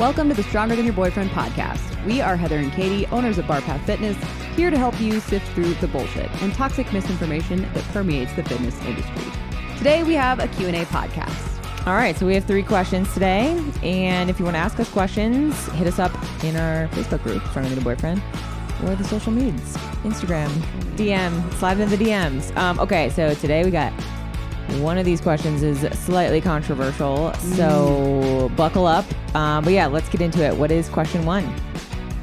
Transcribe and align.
Welcome 0.00 0.30
to 0.30 0.34
the 0.34 0.44
Stronger 0.44 0.76
Than 0.76 0.86
Your 0.86 0.94
Boyfriend 0.94 1.28
podcast. 1.28 2.06
We 2.06 2.22
are 2.22 2.34
Heather 2.34 2.56
and 2.56 2.72
Katie, 2.72 3.04
owners 3.08 3.36
of 3.36 3.44
Barpath 3.44 3.84
Fitness, 3.84 4.16
here 4.56 4.70
to 4.70 4.78
help 4.78 4.98
you 4.98 5.20
sift 5.20 5.46
through 5.52 5.74
the 5.74 5.88
bullshit 5.88 6.30
and 6.40 6.54
toxic 6.54 6.90
misinformation 6.90 7.70
that 7.74 7.84
permeates 7.92 8.32
the 8.32 8.42
fitness 8.42 8.80
industry. 8.86 9.22
Today 9.76 10.02
we 10.02 10.14
have 10.14 10.38
a 10.38 10.48
Q&A 10.48 10.86
podcast. 10.86 11.86
All 11.86 11.92
right, 11.92 12.16
so 12.16 12.24
we 12.24 12.32
have 12.32 12.46
three 12.46 12.62
questions 12.62 13.12
today. 13.12 13.62
And 13.82 14.30
if 14.30 14.38
you 14.38 14.46
want 14.46 14.54
to 14.54 14.60
ask 14.60 14.80
us 14.80 14.90
questions, 14.90 15.66
hit 15.72 15.86
us 15.86 15.98
up 15.98 16.14
in 16.44 16.56
our 16.56 16.88
Facebook 16.88 17.22
group, 17.22 17.46
Stronger 17.48 17.68
Than 17.68 17.84
Your 17.84 17.94
Boyfriend, 17.94 18.22
or 18.84 18.94
the 18.94 19.04
social 19.04 19.32
medias 19.32 19.76
Instagram, 20.02 20.48
DM, 20.96 21.52
slide 21.56 21.78
into 21.78 21.94
the 21.94 22.02
DMs. 22.02 22.56
Um, 22.56 22.80
okay, 22.80 23.10
so 23.10 23.34
today 23.34 23.66
we 23.66 23.70
got 23.70 23.92
one 24.80 24.98
of 24.98 25.04
these 25.04 25.20
questions 25.20 25.62
is 25.62 25.80
slightly 25.98 26.40
controversial, 26.40 27.32
so 27.34 28.50
buckle 28.56 28.86
up. 28.86 29.04
Um, 29.34 29.64
but 29.64 29.72
yeah, 29.72 29.86
let's 29.86 30.08
get 30.08 30.20
into 30.20 30.44
it. 30.44 30.56
What 30.56 30.70
is 30.70 30.88
question 30.88 31.24
one? 31.26 31.44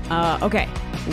Uh, 0.10 0.40
okay, 0.42 0.66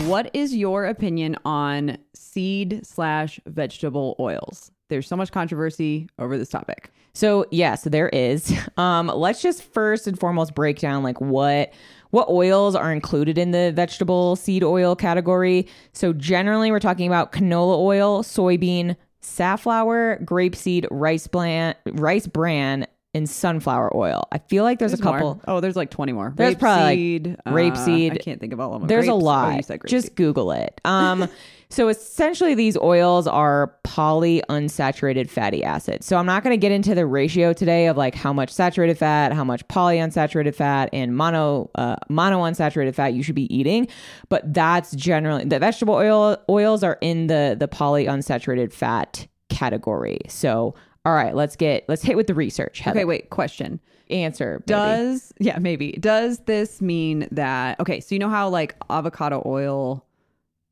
what 0.05 0.29
is 0.33 0.55
your 0.55 0.85
opinion 0.85 1.35
on 1.45 1.97
seed 2.13 2.85
slash 2.85 3.39
vegetable 3.45 4.15
oils? 4.19 4.71
There's 4.89 5.07
so 5.07 5.15
much 5.15 5.31
controversy 5.31 6.07
over 6.19 6.37
this 6.37 6.49
topic. 6.49 6.91
So 7.13 7.45
yeah, 7.49 7.75
so 7.75 7.89
there 7.89 8.09
is. 8.09 8.53
Um, 8.77 9.07
let's 9.07 9.41
just 9.41 9.63
first 9.63 10.05
and 10.05 10.19
foremost 10.19 10.53
break 10.53 10.79
down 10.79 11.01
like 11.01 11.21
what 11.21 11.71
what 12.09 12.27
oils 12.27 12.75
are 12.75 12.91
included 12.91 13.37
in 13.37 13.51
the 13.51 13.71
vegetable 13.73 14.35
seed 14.35 14.63
oil 14.65 14.97
category. 14.97 15.67
So 15.93 16.11
generally, 16.11 16.71
we're 16.71 16.81
talking 16.81 17.07
about 17.07 17.31
canola 17.31 17.77
oil, 17.79 18.21
soybean, 18.21 18.97
safflower, 19.25 20.19
grapeseed, 20.23 20.87
rice 20.91 21.27
bran, 21.27 21.75
rice 21.85 22.27
bran, 22.27 22.87
and 23.15 23.27
sunflower 23.29 23.95
oil. 23.95 24.27
I 24.31 24.37
feel 24.37 24.63
like 24.63 24.77
there's, 24.77 24.93
a 24.93 24.97
couple. 24.97 25.35
More. 25.35 25.41
Oh, 25.47 25.59
there's 25.61 25.75
like 25.75 25.89
20 25.89 26.11
more. 26.11 26.33
There's 26.35 26.55
probably 26.55 27.19
Rapeseed, 27.21 27.37
like 27.45 27.55
rapeseed. 27.55 28.11
Uh, 28.11 28.13
I 28.13 28.17
can't 28.17 28.39
think 28.39 28.53
of 28.53 28.59
all 28.59 28.73
of 28.75 28.81
them. 28.81 28.87
There's 28.87 29.05
Grapes. 29.05 29.11
a 29.13 29.15
Oh, 29.15 29.25
lot. 29.25 29.65
said 29.65 29.81
Just 29.87 30.11
grapeseed. 30.11 30.15
Google 30.15 30.51
it. 30.51 30.81
Um, 30.85 31.27
so 31.69 31.87
essentially, 31.87 32.53
these 32.55 32.77
oils 32.77 33.25
are 33.25 33.73
polyunsaturated 33.83 35.29
fatty 35.29 35.63
acids. 35.63 36.05
So 36.05 36.17
I'm 36.17 36.25
not 36.25 36.43
going 36.43 36.53
to 36.53 36.57
get 36.57 36.71
into 36.71 36.95
the 36.95 37.05
ratio 37.05 37.53
today 37.53 37.87
of 37.87 37.97
like 37.97 38.15
how 38.15 38.33
much 38.33 38.51
saturated 38.51 38.97
fat, 38.97 39.33
how 39.33 39.43
much 39.43 39.67
polyunsaturated 39.67 40.55
fat, 40.55 40.89
and 40.93 41.15
mono 41.15 41.69
uh, 41.75 41.95
monounsaturated 42.09 42.95
fat 42.95 43.13
you 43.13 43.23
should 43.23 43.35
be 43.35 43.53
eating. 43.55 43.87
But 44.29 44.53
that's 44.53 44.91
generally 44.95 45.45
the 45.45 45.59
vegetable 45.59 45.95
oil 45.95 46.37
oils 46.49 46.83
are 46.83 46.97
in 47.01 47.27
the 47.27 47.55
the 47.57 47.67
polyunsaturated 47.67 48.73
fat 48.73 49.27
category. 49.49 50.19
So 50.27 50.75
all 51.05 51.13
right, 51.13 51.35
let's 51.35 51.55
get 51.55 51.85
let's 51.87 52.01
hit 52.01 52.15
with 52.17 52.27
the 52.27 52.33
research. 52.33 52.79
Heather. 52.79 52.99
Okay, 52.99 53.05
wait, 53.05 53.29
question. 53.29 53.79
answer. 54.09 54.59
baby. 54.59 54.65
Does 54.67 55.33
yeah, 55.39 55.57
maybe. 55.59 55.91
Does 55.93 56.39
this 56.39 56.81
mean 56.81 57.27
that 57.31 57.79
okay, 57.79 57.99
so 57.99 58.15
you 58.15 58.19
know 58.19 58.29
how 58.29 58.49
like 58.49 58.75
avocado 58.89 59.41
oil 59.45 60.05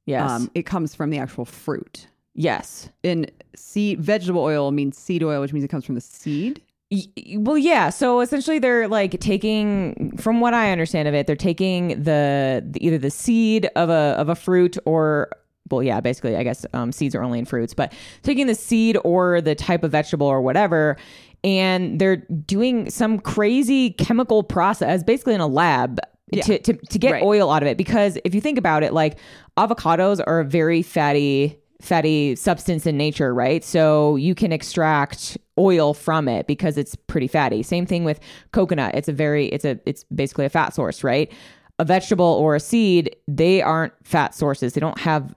yes 0.05 0.29
um 0.29 0.51
it 0.53 0.63
comes 0.63 0.93
from 0.95 1.09
the 1.11 1.17
actual 1.17 1.45
fruit. 1.45 2.07
yes. 2.35 2.89
And 3.03 3.31
seed 3.55 4.01
vegetable 4.01 4.41
oil 4.41 4.71
means 4.71 4.97
seed 4.97 5.23
oil, 5.23 5.39
which 5.41 5.53
means 5.53 5.63
it 5.63 5.69
comes 5.69 5.85
from 5.85 5.95
the 5.95 6.01
seed. 6.01 6.61
Y- 6.91 7.07
Well, 7.37 7.57
yeah. 7.57 7.89
So 7.89 8.19
essentially, 8.21 8.59
they're 8.59 8.87
like 8.87 9.19
taking, 9.19 10.15
from 10.17 10.41
what 10.41 10.53
I 10.53 10.71
understand 10.71 11.07
of 11.07 11.13
it, 11.15 11.25
they're 11.25 11.35
taking 11.35 12.03
the, 12.03 12.63
the 12.69 12.85
either 12.85 12.97
the 12.99 13.09
seed 13.09 13.67
of 13.75 13.89
a 13.89 14.15
of 14.19 14.29
a 14.29 14.35
fruit 14.35 14.77
or, 14.85 15.29
well, 15.71 15.81
yeah, 15.83 16.01
basically, 16.01 16.35
I 16.35 16.43
guess 16.43 16.65
um, 16.73 16.91
seeds 16.91 17.15
are 17.15 17.23
only 17.23 17.39
in 17.39 17.45
fruits, 17.45 17.73
but 17.73 17.93
taking 18.21 18.47
the 18.47 18.55
seed 18.55 18.97
or 19.03 19.41
the 19.41 19.55
type 19.55 19.83
of 19.83 19.91
vegetable 19.91 20.27
or 20.27 20.41
whatever, 20.41 20.97
and 21.43 21.99
they're 21.99 22.17
doing 22.17 22.89
some 22.89 23.19
crazy 23.19 23.91
chemical 23.91 24.43
process, 24.43 25.03
basically 25.03 25.33
in 25.33 25.41
a 25.41 25.47
lab. 25.47 25.99
Yeah. 26.31 26.41
To, 26.43 26.57
to, 26.59 26.73
to 26.73 26.97
get 26.97 27.11
Right. 27.11 27.23
oil 27.23 27.51
out 27.51 27.61
of 27.61 27.67
it 27.67 27.77
because 27.77 28.17
if 28.25 28.33
you 28.33 28.41
think 28.41 28.57
about 28.57 28.81
it 28.81 28.91
like 28.91 29.19
avocados 29.55 30.19
are 30.25 30.39
a 30.39 30.45
very 30.45 30.81
fatty 30.81 31.59
fatty 31.79 32.35
substance 32.35 32.87
in 32.87 32.97
nature, 32.97 33.35
right? 33.35 33.63
So 33.63 34.15
you 34.15 34.33
can 34.33 34.51
extract 34.51 35.37
oil 35.59 35.93
from 35.93 36.27
it 36.27 36.47
because 36.47 36.75
it's 36.77 36.95
pretty 36.95 37.27
fatty. 37.27 37.61
Same 37.61 37.85
thing 37.85 38.03
with 38.03 38.19
coconut. 38.51 38.95
It's 38.95 39.07
a 39.09 39.13
very 39.13 39.45
it's 39.47 39.65
a 39.65 39.79
it's 39.85 40.05
basically 40.05 40.45
a 40.45 40.49
fat 40.49 40.73
source, 40.73 41.03
right? 41.03 41.31
A 41.77 41.85
vegetable 41.85 42.25
or 42.25 42.55
a 42.55 42.59
seed, 42.59 43.15
they 43.27 43.61
aren't 43.61 43.93
fat 44.03 44.33
sources. 44.33 44.73
They 44.73 44.81
don't 44.81 44.99
have 44.99 45.35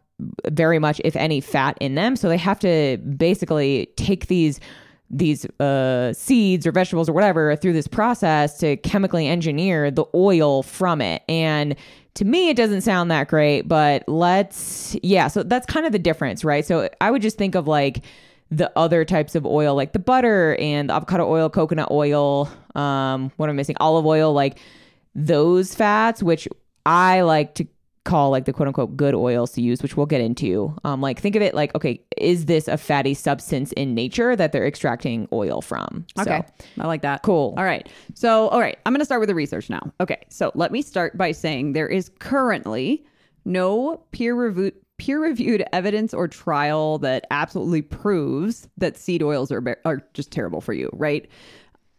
very 0.50 0.78
much 0.78 1.00
if 1.04 1.16
any 1.16 1.41
fat 1.41 1.77
in 1.81 1.94
them, 1.94 2.16
so 2.16 2.28
they 2.28 2.38
have 2.38 2.59
to 2.60 2.97
basically 2.99 3.88
take 3.97 4.27
these 4.28 4.60
these 5.09 5.47
uh, 5.60 6.12
seeds 6.12 6.66
or 6.66 6.72
vegetables 6.72 7.09
or 7.09 7.12
whatever 7.12 7.54
through 7.54 7.72
this 7.72 7.87
process 7.87 8.59
to 8.59 8.76
chemically 8.78 9.28
engineer 9.28 9.91
the 9.91 10.05
oil 10.15 10.62
from 10.62 11.00
it. 11.00 11.22
And 11.28 11.76
to 12.15 12.25
me, 12.25 12.49
it 12.49 12.56
doesn't 12.56 12.81
sound 12.81 13.10
that 13.10 13.28
great, 13.28 13.69
but 13.69 14.03
let's, 14.09 14.97
yeah, 15.03 15.28
so 15.28 15.43
that's 15.43 15.66
kind 15.66 15.87
of 15.87 15.93
the 15.93 15.99
difference, 15.99 16.44
right? 16.44 16.65
So 16.65 16.88
I 17.00 17.10
would 17.10 17.22
just 17.22 17.38
think 17.38 17.55
of 17.55 17.69
like 17.69 18.03
the 18.50 18.72
other 18.76 19.05
types 19.05 19.34
of 19.34 19.47
oil, 19.47 19.76
like 19.76 19.93
the 19.93 19.99
butter 19.99 20.56
and 20.56 20.88
the 20.88 20.94
avocado 20.94 21.31
oil, 21.31 21.50
coconut 21.50 21.91
oil, 21.91 22.50
um, 22.75 23.31
what 23.37 23.49
am 23.49 23.55
I 23.55 23.56
missing? 23.56 23.76
Olive 23.78 24.06
oil, 24.06 24.32
like 24.32 24.59
those 25.15 25.75
fats, 25.75 26.22
which 26.22 26.49
I 26.84 27.21
like 27.21 27.55
to 27.56 27.66
call 28.06 28.31
like 28.31 28.47
the 28.47 28.53
quote 28.53 28.69
unquote 28.69 28.97
good 28.97 29.15
oils 29.15 29.53
to 29.53 29.61
use, 29.61 29.83
which 29.83 29.97
we'll 29.97 30.06
get 30.06 30.22
into. 30.22 30.75
Um, 30.84 31.03
like 31.03 31.21
think 31.21 31.37
of 31.37 31.43
it 31.43 31.55
like, 31.55 31.75
okay, 31.75 32.00
is 32.17 32.47
this 32.47 32.69
a 32.69 32.78
fatty 32.78 33.12
substance 33.12 33.72
in 33.72 33.94
nature 33.94 34.34
that 34.34 34.53
they're 34.53 34.67
extracting 34.67 35.28
oil 35.33 35.61
from? 35.61 36.06
So, 36.17 36.22
Okay. 36.22 36.43
I 36.81 36.87
like 36.87 37.03
that. 37.03 37.22
Cool. 37.22 37.55
All 37.59 37.65
right. 37.65 37.87
So, 38.15 38.49
all 38.49 38.61
right, 38.61 38.78
I'm 38.87 38.93
going 38.94 39.00
to 39.00 39.05
start 39.05 39.21
with 39.21 39.28
the 39.28 39.34
research 39.34 39.69
now. 39.69 39.93
Okay. 40.00 40.22
So, 40.31 40.53
let 40.55 40.72
me 40.72 40.81
start 40.81 41.19
by 41.19 41.33
saying 41.33 41.75
there 41.75 41.89
is 41.89 42.11
currently 42.21 43.05
no 43.44 44.00
peer 44.12 44.34
reviewed 44.34 44.73
peer 44.99 45.21
reviewed 45.21 45.62
evidence 45.75 46.15
or 46.15 46.27
trial 46.27 46.97
that 46.97 47.27
absolutely 47.31 47.83
proves 47.83 48.67
that 48.78 48.97
seed 48.97 49.23
oils 49.23 49.53
are 49.53 49.61
be- 49.61 49.75
are 49.84 50.03
just 50.15 50.31
terrible 50.31 50.62
for 50.62 50.73
you, 50.73 50.88
right? 50.94 51.28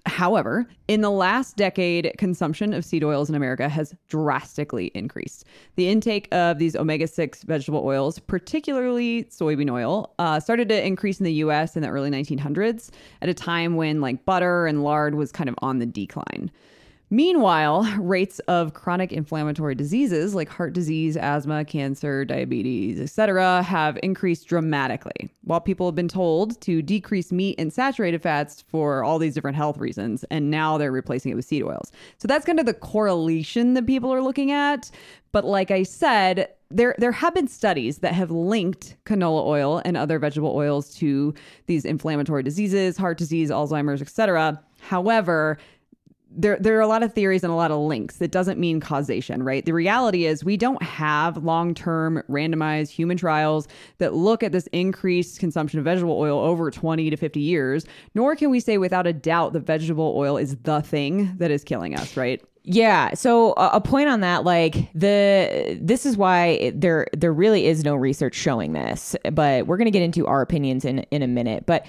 However, 0.07 0.65
in 0.87 1.01
the 1.01 1.11
last 1.11 1.57
decade, 1.57 2.13
consumption 2.17 2.73
of 2.73 2.85
seed 2.85 3.03
oils 3.03 3.29
in 3.29 3.35
America 3.35 3.67
has 3.67 3.93
drastically 4.07 4.87
increased. 4.95 5.43
The 5.75 5.89
intake 5.89 6.29
of 6.31 6.59
these 6.59 6.77
omega 6.77 7.07
6 7.07 7.43
vegetable 7.43 7.85
oils, 7.85 8.17
particularly 8.17 9.25
soybean 9.25 9.71
oil, 9.71 10.13
uh, 10.17 10.39
started 10.39 10.69
to 10.69 10.85
increase 10.85 11.19
in 11.19 11.25
the 11.25 11.33
US 11.33 11.75
in 11.75 11.81
the 11.81 11.89
early 11.89 12.09
1900s 12.09 12.89
at 13.21 13.27
a 13.27 13.33
time 13.33 13.75
when 13.75 13.99
like 13.99 14.23
butter 14.23 14.65
and 14.65 14.81
lard 14.81 15.15
was 15.15 15.31
kind 15.33 15.49
of 15.49 15.55
on 15.61 15.79
the 15.79 15.85
decline. 15.85 16.49
Meanwhile, 17.09 17.87
rates 17.99 18.39
of 18.47 18.73
chronic 18.73 19.13
inflammatory 19.13 19.75
diseases 19.75 20.35
like 20.35 20.49
heart 20.49 20.73
disease, 20.73 21.15
asthma, 21.15 21.63
cancer, 21.63 22.25
diabetes, 22.25 22.99
etc., 22.99 23.63
have 23.63 23.97
increased 24.03 24.47
dramatically. 24.47 25.29
While 25.43 25.61
people 25.61 25.87
have 25.87 25.95
been 25.95 26.09
told 26.09 26.59
to 26.61 26.81
decrease 26.81 27.31
meat 27.31 27.55
and 27.57 27.71
saturated 27.71 28.21
fats 28.21 28.63
for 28.67 29.03
all 29.03 29.19
these 29.19 29.33
different 29.33 29.55
health 29.55 29.77
reasons, 29.77 30.25
and 30.29 30.51
now 30.51 30.77
they're 30.77 30.91
replacing 30.91 31.31
it 31.31 31.35
with 31.35 31.45
seed 31.45 31.63
oils. 31.63 31.91
So 32.17 32.27
that's 32.27 32.45
kind 32.45 32.59
of 32.59 32.65
the 32.65 32.73
correlation 32.73 33.73
that 33.75 33.87
people 33.87 34.13
are 34.13 34.21
looking 34.21 34.51
at. 34.51 34.91
But 35.31 35.45
like 35.45 35.71
I 35.71 35.83
said, 35.83 36.49
there 36.69 36.95
there 36.97 37.13
have 37.13 37.33
been 37.33 37.47
studies 37.47 37.99
that 37.99 38.13
have 38.13 38.31
linked 38.31 38.97
canola 39.05 39.45
oil 39.45 39.81
and 39.85 39.95
other 39.95 40.19
vegetable 40.19 40.53
oils 40.53 40.93
to 40.95 41.33
these 41.67 41.85
inflammatory 41.85 42.43
diseases, 42.43 42.97
heart 42.97 43.17
disease, 43.17 43.49
Alzheimer's, 43.49 44.01
etc. 44.01 44.61
However, 44.81 45.57
there 46.29 46.57
there 46.59 46.77
are 46.77 46.81
a 46.81 46.87
lot 46.87 47.03
of 47.03 47.13
theories 47.13 47.43
and 47.43 47.51
a 47.51 47.55
lot 47.55 47.71
of 47.71 47.79
links. 47.79 48.17
That 48.17 48.31
doesn't 48.31 48.59
mean 48.59 48.79
causation, 48.79 49.43
right? 49.43 49.65
The 49.65 49.73
reality 49.73 50.25
is 50.25 50.43
we 50.43 50.57
don't 50.57 50.81
have 50.83 51.37
long-term 51.37 52.23
randomized 52.29 52.89
human 52.89 53.17
trials 53.17 53.67
that 53.97 54.13
look 54.13 54.43
at 54.43 54.51
this 54.51 54.67
increased 54.67 55.39
consumption 55.39 55.79
of 55.79 55.85
vegetable 55.85 56.17
oil 56.17 56.39
over 56.39 56.69
20 56.69 57.09
to 57.09 57.17
50 57.17 57.39
years, 57.39 57.85
nor 58.13 58.35
can 58.35 58.49
we 58.49 58.59
say 58.59 58.77
without 58.77 59.07
a 59.07 59.13
doubt 59.13 59.53
that 59.53 59.61
vegetable 59.61 60.13
oil 60.15 60.37
is 60.37 60.55
the 60.57 60.81
thing 60.81 61.35
that 61.37 61.51
is 61.51 61.63
killing 61.63 61.95
us, 61.95 62.17
right? 62.17 62.41
Yeah. 62.69 63.13
So 63.13 63.53
a, 63.53 63.79
point 63.79 64.09
on 64.09 64.19
that, 64.19 64.43
like 64.43 64.91
the 64.93 65.79
this 65.81 66.05
is 66.05 66.17
why 66.17 66.47
it, 66.47 66.81
there 66.81 67.07
there 67.15 67.31
really 67.31 67.65
is 67.65 67.85
no 67.85 67.95
research 67.95 68.35
showing 68.35 68.73
this, 68.73 69.15
but 69.31 69.67
we're 69.67 69.77
gonna 69.77 69.89
get 69.89 70.01
into 70.01 70.27
our 70.27 70.41
opinions 70.41 70.83
in 70.83 70.99
in 71.09 71.21
a 71.21 71.27
minute. 71.27 71.65
But 71.65 71.85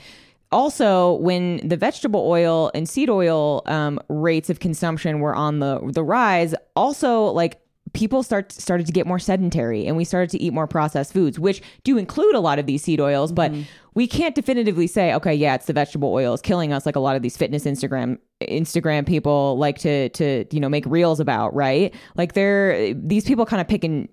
also, 0.51 1.15
when 1.15 1.67
the 1.67 1.77
vegetable 1.77 2.27
oil 2.27 2.71
and 2.75 2.89
seed 2.89 3.11
oil 3.11 3.63
um, 3.67 4.01
rates 4.09 4.51
of 4.51 4.61
consumption 4.61 5.21
were 5.21 5.35
on 5.35 5.59
the 5.59 5.81
the 5.93 6.03
rise, 6.03 6.55
also 6.75 7.25
like 7.25 7.61
people 7.93 8.23
start 8.23 8.53
started 8.53 8.87
to 8.87 8.93
get 8.93 9.07
more 9.07 9.19
sedentary 9.19 9.87
and 9.87 9.97
we 9.97 10.05
started 10.05 10.29
to 10.31 10.39
eat 10.39 10.53
more 10.53 10.67
processed 10.67 11.11
foods 11.11 11.39
which 11.39 11.63
do 11.85 11.97
include 11.97 12.35
a 12.35 12.41
lot 12.41 12.59
of 12.59 12.67
these 12.67 12.83
seed 12.83 13.01
oils 13.01 13.33
but 13.33 13.51
we 13.95 14.07
can't 14.07 14.35
definitively 14.35 14.87
say 14.87 15.15
okay 15.15 15.33
yeah 15.33 15.55
it's 15.55 15.65
the 15.65 15.73
vegetable 15.73 16.13
oils 16.13 16.43
killing 16.43 16.71
us 16.71 16.85
like 16.85 16.97
a 16.97 17.01
lot 17.01 17.17
of 17.17 17.23
these 17.23 17.35
fitness 17.35 17.65
instagram 17.65 18.19
instagram 18.43 19.07
people 19.07 19.57
like 19.59 19.79
to 19.79 20.09
to 20.11 20.45
you 20.53 20.61
know 20.61 20.69
make 20.69 20.85
reels 20.87 21.19
about 21.19 21.55
right? 21.55 21.95
Like 22.17 22.35
they're 22.35 22.95
these 22.95 23.25
people 23.25 23.45
kind 23.47 23.61
of 23.61 23.69
pick 23.69 23.85
and 23.85 24.09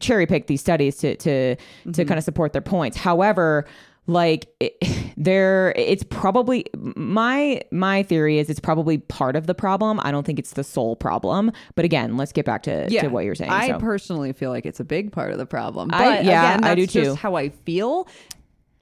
cherry 0.00 0.26
pick 0.26 0.46
these 0.46 0.60
studies 0.60 0.96
to 0.98 1.16
to 1.16 1.56
to 1.92 2.04
kind 2.04 2.18
of 2.18 2.24
support 2.24 2.52
their 2.52 2.62
points. 2.62 2.96
However 2.96 3.66
like 4.06 4.46
it, 4.60 4.76
there 5.16 5.72
it's 5.76 6.02
probably 6.02 6.66
my 6.96 7.60
my 7.70 8.02
theory 8.02 8.38
is 8.38 8.50
it's 8.50 8.60
probably 8.60 8.98
part 8.98 9.36
of 9.36 9.46
the 9.46 9.54
problem 9.54 10.00
i 10.02 10.10
don't 10.10 10.24
think 10.26 10.38
it's 10.38 10.52
the 10.54 10.64
sole 10.64 10.96
problem 10.96 11.52
but 11.74 11.84
again 11.84 12.16
let's 12.16 12.32
get 12.32 12.44
back 12.44 12.62
to, 12.62 12.88
to 12.88 13.08
what 13.08 13.24
you're 13.24 13.34
saying 13.34 13.50
I 13.50 13.68
so. 13.68 13.78
personally 13.78 14.32
feel 14.32 14.50
like 14.50 14.66
it's 14.66 14.80
a 14.80 14.84
big 14.84 15.12
part 15.12 15.30
of 15.32 15.38
the 15.38 15.46
problem. 15.46 15.88
But 15.88 16.00
I- 16.00 16.20
yeah, 16.20 16.54
again, 16.56 16.64
I 16.64 16.74
do 16.74 16.86
too. 16.86 17.14
how 17.14 17.36
I 17.36 17.50
feel 17.50 18.08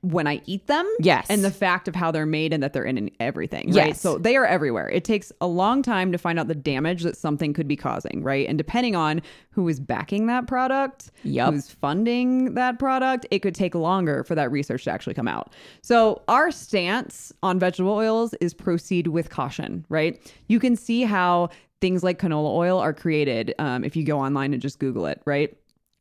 when 0.03 0.27
I 0.27 0.43
eat 0.47 0.67
them. 0.67 0.89
Yes. 0.99 1.27
And 1.31 1.45
the 1.45 1.51
fact 1.51 1.87
of 1.87 1.95
how 1.95 2.11
they're 2.11 2.27
made 2.27 2.53
and 2.53 2.61
that 2.63 2.73
they're 2.73 2.85
in 2.85 3.11
everything. 3.21 3.69
Right. 3.69 3.89
Yes. 3.89 4.01
So 4.01 4.19
they 4.19 4.37
are 4.37 4.45
everywhere. 4.45 4.89
It 4.89 5.05
takes 5.05 5.31
a 5.41 5.47
long 5.47 5.81
time 5.81 6.11
to 6.11 6.19
find 6.19 6.41
out 6.41 6.49
the 6.49 6.57
damage 6.57 7.05
that 7.05 7.17
something 7.17 7.53
could 7.53 7.69
be 7.69 7.77
causing. 7.77 8.23
Right. 8.23 8.49
And 8.49 8.59
depending 8.59 8.97
on 8.97 9.23
who 9.51 9.69
is 9.69 9.79
backing 9.79 10.27
that 10.27 10.49
product, 10.49 11.13
Yup. 11.23 11.55
who's 11.55 11.71
funding 11.71 12.55
that 12.55 12.81
product, 12.81 13.27
it 13.31 13.41
could 13.41 13.55
take 13.55 13.77
longer 13.77 14.25
for 14.25 14.35
that 14.35 14.51
research 14.51 14.85
to 14.85 14.91
actually 14.91 15.15
come 15.15 15.29
out. 15.29 15.53
So 15.83 16.23
our 16.27 16.51
stance 16.51 17.33
on 17.43 17.61
vegetable 17.61 17.93
oils 17.93 18.35
is 18.35 18.53
proceed 18.53 19.07
with 19.07 19.31
caution. 19.31 19.87
Right. 19.89 20.21
You 20.49 20.59
can 20.59 20.75
see 20.75 21.03
how 21.03 21.51
things 21.81 22.03
like 22.03 22.19
canola 22.19 22.55
oil 22.55 22.79
are 22.79 22.93
created 22.93 23.55
um, 23.59 23.85
if 23.85 23.95
you 23.95 24.05
go 24.05 24.19
online 24.21 24.53
and 24.53 24.61
just 24.61 24.81
Google 24.81 25.07
it. 25.07 25.23
Right 25.25 25.57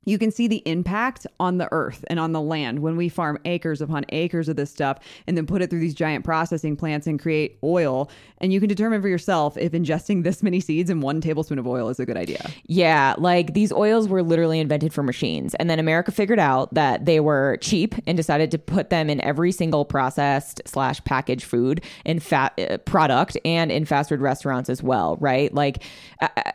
you 0.06 0.18
can 0.18 0.32
see 0.32 0.48
the 0.48 0.64
impact 0.66 1.28
on 1.40 1.58
the 1.58 1.68
earth 1.72 2.04
and 2.08 2.20
on 2.20 2.32
the 2.32 2.42
land 2.42 2.80
when 2.80 2.98
we 2.98 3.08
farm 3.08 3.38
acres 3.46 3.82
upon 3.82 4.04
acres 4.10 4.50
of 4.50 4.56
this 4.56 4.72
stuff 4.72 4.98
and 5.28 5.38
then 5.38 5.46
put 5.46 5.62
it 5.62 5.70
through 5.70 5.80
these 5.80 5.94
giant 5.94 6.26
processing 6.26 6.76
plants 6.76 7.06
and 7.06 7.22
create 7.22 7.60
oil. 7.64 8.10
And 8.40 8.52
you 8.52 8.60
can 8.60 8.68
determine 8.68 9.02
for 9.02 9.08
yourself 9.08 9.58
if 9.58 9.74
ingesting 9.74 10.24
this 10.24 10.42
many 10.42 10.60
seeds 10.60 10.90
and 10.90 11.04
one 11.04 11.22
tablespoon 11.22 11.60
of 11.60 11.68
oil 11.68 11.90
is 11.90 12.00
a 12.00 12.06
good 12.06 12.18
idea. 12.18 12.50
Yeah, 12.66 13.14
like 13.20 13.54
these 13.54 13.72
oils 13.72 14.08
were 14.08 14.24
literally 14.24 14.60
invented 14.60 14.92
for 14.92 15.04
machines. 15.04 15.54
And 15.56 15.70
then 15.70 15.78
America 15.78 16.12
figured 16.12 16.40
out 16.40 16.74
that 16.74 17.06
they 17.06 17.20
were 17.20 17.58
cheap 17.62 17.94
and 18.08 18.18
decided 18.18 18.50
to 18.52 18.58
put 18.58 18.90
them 18.90 19.08
in 19.08 19.22
every 19.22 19.52
single 19.52 19.86
processed 19.86 20.62
slash 20.66 21.04
packaged 21.04 21.44
food 21.44 21.84
and 22.08 22.24
fat 22.24 22.60
uh, 22.60 22.78
product 22.80 23.38
and 23.46 23.72
in 23.72 23.86
fast 23.86 24.10
food 24.10 24.22
restaurants 24.22 24.68
as 24.68 24.82
well, 24.82 25.18
right? 25.18 25.54
Like, 25.54 25.84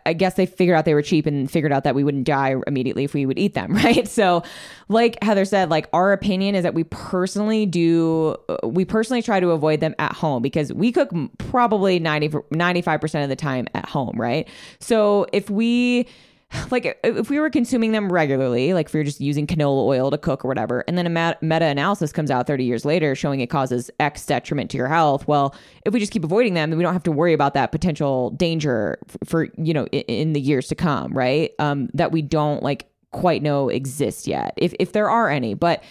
I 0.04 0.12
guess 0.14 0.34
they 0.34 0.46
figured 0.46 0.76
out 0.76 0.84
they 0.84 0.94
were 0.94 1.02
cheap 1.02 1.26
and 1.26 1.48
figured 1.48 1.72
out 1.72 1.84
that 1.84 1.94
we 1.94 2.02
wouldn't 2.02 2.24
die 2.24 2.56
immediately 2.66 3.04
if 3.04 3.14
we 3.14 3.24
would 3.24 3.35
eat 3.38 3.54
them, 3.54 3.72
right? 3.74 4.06
So, 4.08 4.42
like 4.88 5.22
Heather 5.22 5.44
said, 5.44 5.70
like 5.70 5.88
our 5.92 6.12
opinion 6.12 6.54
is 6.54 6.62
that 6.62 6.74
we 6.74 6.84
personally 6.84 7.66
do, 7.66 8.36
uh, 8.48 8.68
we 8.68 8.84
personally 8.84 9.22
try 9.22 9.40
to 9.40 9.50
avoid 9.50 9.80
them 9.80 9.94
at 9.98 10.12
home 10.12 10.42
because 10.42 10.72
we 10.72 10.92
cook 10.92 11.10
probably 11.38 11.98
90, 11.98 12.28
95% 12.28 13.22
of 13.22 13.28
the 13.28 13.36
time 13.36 13.66
at 13.74 13.88
home, 13.88 14.16
right? 14.16 14.48
So 14.80 15.26
if 15.32 15.50
we, 15.50 16.06
like 16.70 16.98
if 17.02 17.30
we 17.30 17.40
were 17.40 17.50
consuming 17.50 17.92
them 17.92 18.12
regularly, 18.12 18.72
like 18.74 18.86
if 18.86 18.94
we 18.94 19.00
were 19.00 19.04
just 19.04 19.20
using 19.20 19.46
canola 19.46 19.84
oil 19.84 20.10
to 20.10 20.18
cook 20.18 20.44
or 20.44 20.48
whatever, 20.48 20.84
and 20.86 20.96
then 20.96 21.06
a 21.06 21.36
meta-analysis 21.40 22.12
comes 22.12 22.30
out 22.30 22.46
30 22.46 22.64
years 22.64 22.84
later 22.84 23.14
showing 23.14 23.40
it 23.40 23.48
causes 23.48 23.90
X 24.00 24.24
detriment 24.26 24.70
to 24.70 24.76
your 24.76 24.88
health, 24.88 25.26
well, 25.26 25.54
if 25.84 25.92
we 25.92 26.00
just 26.00 26.12
keep 26.12 26.24
avoiding 26.24 26.54
them, 26.54 26.70
then 26.70 26.78
we 26.78 26.82
don't 26.82 26.92
have 26.92 27.02
to 27.04 27.12
worry 27.12 27.32
about 27.32 27.54
that 27.54 27.72
potential 27.72 28.30
danger 28.30 28.98
for, 29.24 29.48
you 29.56 29.74
know, 29.74 29.86
in 29.86 30.32
the 30.32 30.40
years 30.40 30.68
to 30.68 30.74
come, 30.74 31.12
right? 31.12 31.52
Um, 31.58 31.88
that 31.94 32.12
we 32.12 32.22
don't 32.22 32.62
like 32.62 32.88
quite 33.16 33.42
know 33.42 33.68
exist 33.68 34.26
yet, 34.26 34.52
if 34.56 34.74
if 34.78 34.92
there 34.92 35.10
are 35.10 35.30
any. 35.30 35.54
But 35.54 35.82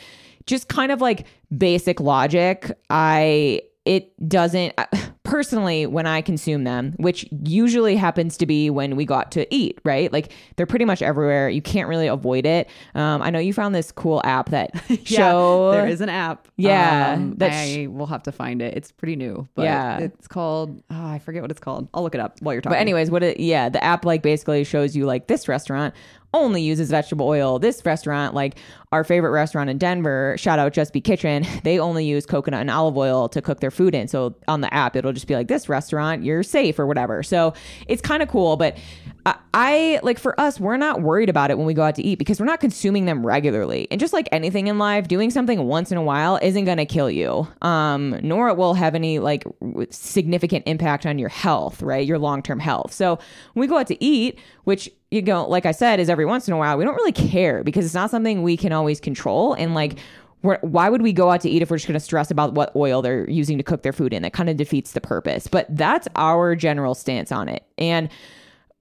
just 0.45 0.68
kind 0.68 0.92
of 0.92 1.01
like 1.01 1.25
basic 1.57 2.00
logic, 2.00 2.72
I 2.89 3.62
it 3.86 4.12
doesn't 4.27 4.74
personally 5.24 5.86
when 5.86 6.07
I 6.07 6.22
consume 6.22 6.63
them, 6.63 6.94
which 6.98 7.24
usually 7.44 7.95
happens 7.95 8.36
to 8.38 8.48
be 8.48 8.72
when 8.72 8.95
we 8.95 9.06
got 9.06 9.31
to 9.33 9.54
eat, 9.54 9.80
right? 9.83 10.12
Like 10.12 10.31
they're 10.56 10.66
pretty 10.66 10.86
much 10.86 11.04
everywhere. 11.04 11.50
You 11.50 11.62
can't 11.62 11.88
really 11.88 12.07
avoid 12.07 12.48
it. 12.48 12.68
Um, 12.95 13.22
I 13.22 13.30
know 13.30 13.38
you 13.38 13.54
found 13.54 13.75
this 13.75 13.92
cool 13.92 14.21
app 14.24 14.50
that 14.50 14.71
show 15.04 15.71
there 15.71 15.88
is 15.88 16.01
an 16.01 16.10
app. 16.10 16.48
Yeah, 16.57 17.13
Um, 17.13 17.36
that 17.38 17.51
I 17.51 17.86
will 17.88 18.07
have 18.07 18.24
to 18.24 18.31
find 18.31 18.60
it. 18.62 18.75
It's 18.75 18.92
pretty 18.92 19.16
new. 19.16 19.48
But 19.54 19.63
Yeah. 19.66 20.00
It's 20.00 20.28
called, 20.28 20.81
oh, 20.89 21.06
I 21.07 21.19
forget 21.19 21.44
what 21.44 21.51
it's 21.51 21.60
called. 21.60 21.88
I'll 21.94 22.01
look 22.01 22.16
it 22.16 22.21
up 22.21 22.39
while 22.42 22.54
you're 22.56 22.62
talking. 22.62 22.75
But 22.75 22.81
anyways, 22.81 23.12
what 23.12 23.21
it 23.21 23.39
yeah, 23.39 23.69
the 23.69 23.83
app 23.83 24.04
like 24.04 24.24
basically 24.24 24.63
shows 24.63 24.95
you 24.95 25.06
like 25.06 25.28
this 25.28 25.48
restaurant 25.48 25.94
only 26.35 26.61
uses 26.61 26.89
vegetable 26.89 27.27
oil. 27.27 27.59
This 27.59 27.85
restaurant, 27.85 28.33
like 28.33 28.57
our 28.95 29.03
favorite 29.03 29.31
restaurant 29.31 29.69
in 29.69 29.77
Denver, 29.77 30.36
shout 30.38 30.57
out 30.57 30.71
Just 30.71 30.94
Be 30.94 31.01
Kitchen, 31.01 31.45
they 31.63 31.77
only 31.77 32.06
use 32.06 32.25
coconut 32.25 32.62
and 32.62 32.71
olive 32.71 32.97
oil 32.97 33.27
to 33.30 33.42
cook 33.42 33.59
their 33.59 33.71
food 33.71 33.94
in. 33.94 34.07
So 34.07 34.36
on 34.47 34.62
the 34.62 34.74
app, 34.74 34.95
it'll 34.95 35.13
just 35.13 35.27
be 35.27 35.36
like 35.36 35.47
this 35.47 35.68
restaurant, 35.68 36.24
you're 36.24 36.44
safe 36.44 36.80
or 36.80 36.88
whatever. 36.88 37.21
So 37.21 37.53
it's 37.88 38.01
kind 38.01 38.24
of 38.24 38.30
cool, 38.30 38.56
but 38.56 38.77
I, 39.25 39.36
I 39.53 40.00
like 40.01 40.18
for 40.18 40.39
us, 40.39 40.59
we're 40.59 40.77
not 40.77 41.01
worried 41.01 41.30
about 41.30 41.51
it 41.51 41.57
when 41.57 41.68
we 41.68 41.74
go 41.74 41.83
out 41.83 41.95
to 41.95 42.03
eat 42.03 42.19
because 42.19 42.39
we're 42.39 42.45
not 42.45 42.62
consuming 42.62 43.06
them 43.06 43.25
regularly. 43.25 43.88
And 43.92 44.00
just 44.00 44.13
like 44.13 44.30
anything 44.31 44.68
in 44.68 44.77
life, 44.77 45.07
doing 45.07 45.30
something 45.30 45.65
once 45.65 45.92
in 45.92 45.97
a 45.97 46.03
while 46.03 46.39
isn't 46.42 46.65
going 46.65 46.77
to 46.77 46.86
kill 46.86 47.12
you. 47.12 47.47
Um, 47.62 48.19
nor 48.21 48.47
it 48.50 48.57
will 48.57 48.75
have 48.75 48.95
any 48.95 49.19
like 49.19 49.44
significant 49.89 50.63
impact 50.68 51.06
on 51.06 51.19
your 51.19 51.30
health, 51.30 51.81
right? 51.81 52.06
Your 52.06 52.19
long-term 52.19 52.59
health. 52.59 52.94
So 52.94 53.19
when 53.53 53.62
we 53.62 53.68
go 53.68 53.77
out 53.77 53.88
to 53.88 54.03
eat, 54.03 54.39
which 54.63 54.89
you 55.12 55.21
know, 55.21 55.47
like 55.47 55.65
I 55.65 55.71
said, 55.71 56.00
is 56.00 56.09
every 56.09 56.25
once 56.25 56.47
in 56.47 56.53
a 56.53 56.57
while, 56.57 56.77
we 56.77 56.83
don't 56.83 56.95
really 56.95 57.13
care 57.13 57.63
because 57.63 57.86
it's 57.86 57.94
not 57.94 58.09
something 58.09 58.44
we 58.44 58.57
can 58.57 58.74
always 58.74 58.84
control. 58.93 59.53
And 59.53 59.73
like, 59.73 59.99
why 60.41 60.89
would 60.89 61.01
we 61.01 61.11
go 61.11 61.31
out 61.31 61.41
to 61.41 61.49
eat 61.49 61.61
if 61.61 61.71
we're 61.71 61.77
just 61.77 61.87
going 61.87 61.95
to 61.95 61.99
stress 61.99 62.29
about 62.29 62.53
what 62.53 62.75
oil 62.75 63.01
they're 63.01 63.27
using 63.29 63.57
to 63.57 63.63
cook 63.63 63.81
their 63.81 63.93
food 63.93 64.13
in? 64.13 64.21
That 64.21 64.33
kind 64.33 64.49
of 64.49 64.57
defeats 64.57 64.91
the 64.91 65.01
purpose. 65.01 65.47
But 65.47 65.65
that's 65.69 66.07
our 66.15 66.55
general 66.55 66.93
stance 66.93 67.31
on 67.31 67.49
it. 67.49 67.63
And 67.77 68.09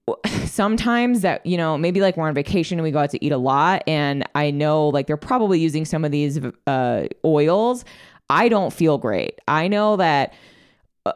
sometimes 0.45 1.21
that 1.21 1.45
you 1.45 1.57
know 1.57 1.77
maybe 1.77 2.01
like 2.01 2.17
we're 2.17 2.27
on 2.27 2.33
vacation 2.33 2.77
and 2.77 2.83
we 2.83 2.91
go 2.91 2.99
out 2.99 3.09
to 3.09 3.25
eat 3.25 3.31
a 3.31 3.37
lot 3.37 3.83
and 3.87 4.23
i 4.35 4.51
know 4.51 4.89
like 4.89 5.07
they're 5.07 5.17
probably 5.17 5.59
using 5.59 5.85
some 5.85 6.05
of 6.05 6.11
these 6.11 6.39
uh, 6.67 7.05
oils 7.23 7.85
i 8.29 8.47
don't 8.47 8.71
feel 8.71 8.97
great 8.97 9.39
i 9.47 9.67
know 9.67 9.95
that 9.95 10.33
uh, 11.05 11.13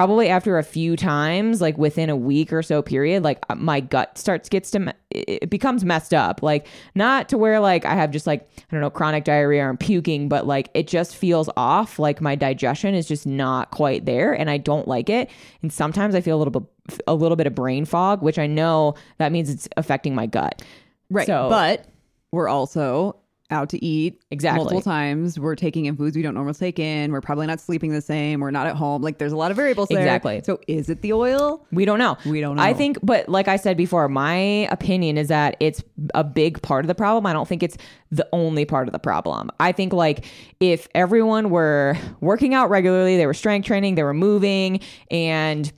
probably 0.00 0.30
after 0.30 0.56
a 0.56 0.62
few 0.62 0.96
times 0.96 1.60
like 1.60 1.76
within 1.76 2.08
a 2.08 2.16
week 2.16 2.54
or 2.54 2.62
so 2.62 2.80
period 2.80 3.22
like 3.22 3.38
uh, 3.50 3.54
my 3.54 3.80
gut 3.80 4.16
starts 4.16 4.48
gets 4.48 4.70
to 4.70 4.94
it 5.10 5.50
becomes 5.50 5.84
messed 5.84 6.14
up. 6.14 6.42
Like 6.42 6.66
not 6.94 7.28
to 7.28 7.36
where 7.36 7.60
like 7.60 7.84
i 7.84 7.94
have 7.94 8.10
just 8.10 8.26
like 8.26 8.48
i 8.56 8.62
don't 8.70 8.80
know 8.80 8.88
chronic 8.88 9.24
diarrhea 9.24 9.62
or 9.62 9.68
i'm 9.68 9.76
puking 9.76 10.26
but 10.30 10.46
like 10.46 10.70
it 10.72 10.88
just 10.88 11.14
feels 11.14 11.50
off. 11.54 11.98
Like 11.98 12.22
my 12.22 12.34
digestion 12.34 12.94
is 12.94 13.06
just 13.06 13.26
not 13.26 13.72
quite 13.72 14.06
there 14.06 14.32
and 14.32 14.48
i 14.48 14.56
don't 14.56 14.88
like 14.88 15.10
it. 15.10 15.28
And 15.60 15.70
sometimes 15.70 16.14
i 16.14 16.22
feel 16.22 16.36
a 16.36 16.40
little 16.42 16.60
bit 16.62 17.02
a 17.06 17.14
little 17.14 17.36
bit 17.36 17.46
of 17.46 17.54
brain 17.54 17.84
fog 17.84 18.22
which 18.22 18.38
i 18.38 18.46
know 18.46 18.94
that 19.18 19.32
means 19.32 19.50
it's 19.50 19.68
affecting 19.76 20.14
my 20.14 20.24
gut. 20.24 20.62
Right. 21.10 21.26
So- 21.26 21.50
but 21.50 21.84
we're 22.32 22.48
also 22.48 23.16
out 23.50 23.68
to 23.70 23.84
eat 23.84 24.20
Exactly. 24.30 24.58
multiple 24.58 24.82
times. 24.82 25.38
We're 25.38 25.56
taking 25.56 25.86
in 25.86 25.96
foods 25.96 26.16
we 26.16 26.22
don't 26.22 26.34
normally 26.34 26.54
take 26.54 26.78
in. 26.78 27.12
We're 27.12 27.20
probably 27.20 27.46
not 27.46 27.60
sleeping 27.60 27.92
the 27.92 28.00
same. 28.00 28.40
We're 28.40 28.50
not 28.50 28.66
at 28.66 28.76
home. 28.76 29.02
Like 29.02 29.18
there's 29.18 29.32
a 29.32 29.36
lot 29.36 29.50
of 29.50 29.56
variables 29.56 29.88
there. 29.88 29.98
Exactly. 30.00 30.42
So 30.44 30.60
is 30.66 30.88
it 30.88 31.02
the 31.02 31.12
oil? 31.12 31.66
We 31.72 31.84
don't 31.84 31.98
know. 31.98 32.16
We 32.26 32.40
don't 32.40 32.58
I 32.58 32.72
think, 32.74 32.98
but 33.02 33.28
like 33.28 33.48
I 33.48 33.56
said 33.56 33.76
before, 33.76 34.08
my 34.08 34.36
opinion 34.70 35.18
is 35.18 35.28
that 35.28 35.56
it's 35.60 35.82
a 36.14 36.24
big 36.24 36.62
part 36.62 36.84
of 36.84 36.88
the 36.88 36.94
problem. 36.94 37.26
I 37.26 37.32
don't 37.32 37.46
think 37.48 37.62
it's 37.62 37.76
the 38.10 38.28
only 38.32 38.64
part 38.64 38.88
of 38.88 38.92
the 38.92 38.98
problem. 38.98 39.50
I 39.60 39.72
think 39.72 39.92
like 39.92 40.24
if 40.60 40.88
everyone 40.94 41.50
were 41.50 41.96
working 42.20 42.54
out 42.54 42.70
regularly, 42.70 43.16
they 43.16 43.26
were 43.26 43.34
strength 43.34 43.66
training, 43.66 43.94
they 43.94 44.02
were 44.02 44.14
moving 44.14 44.80
and 45.10 45.72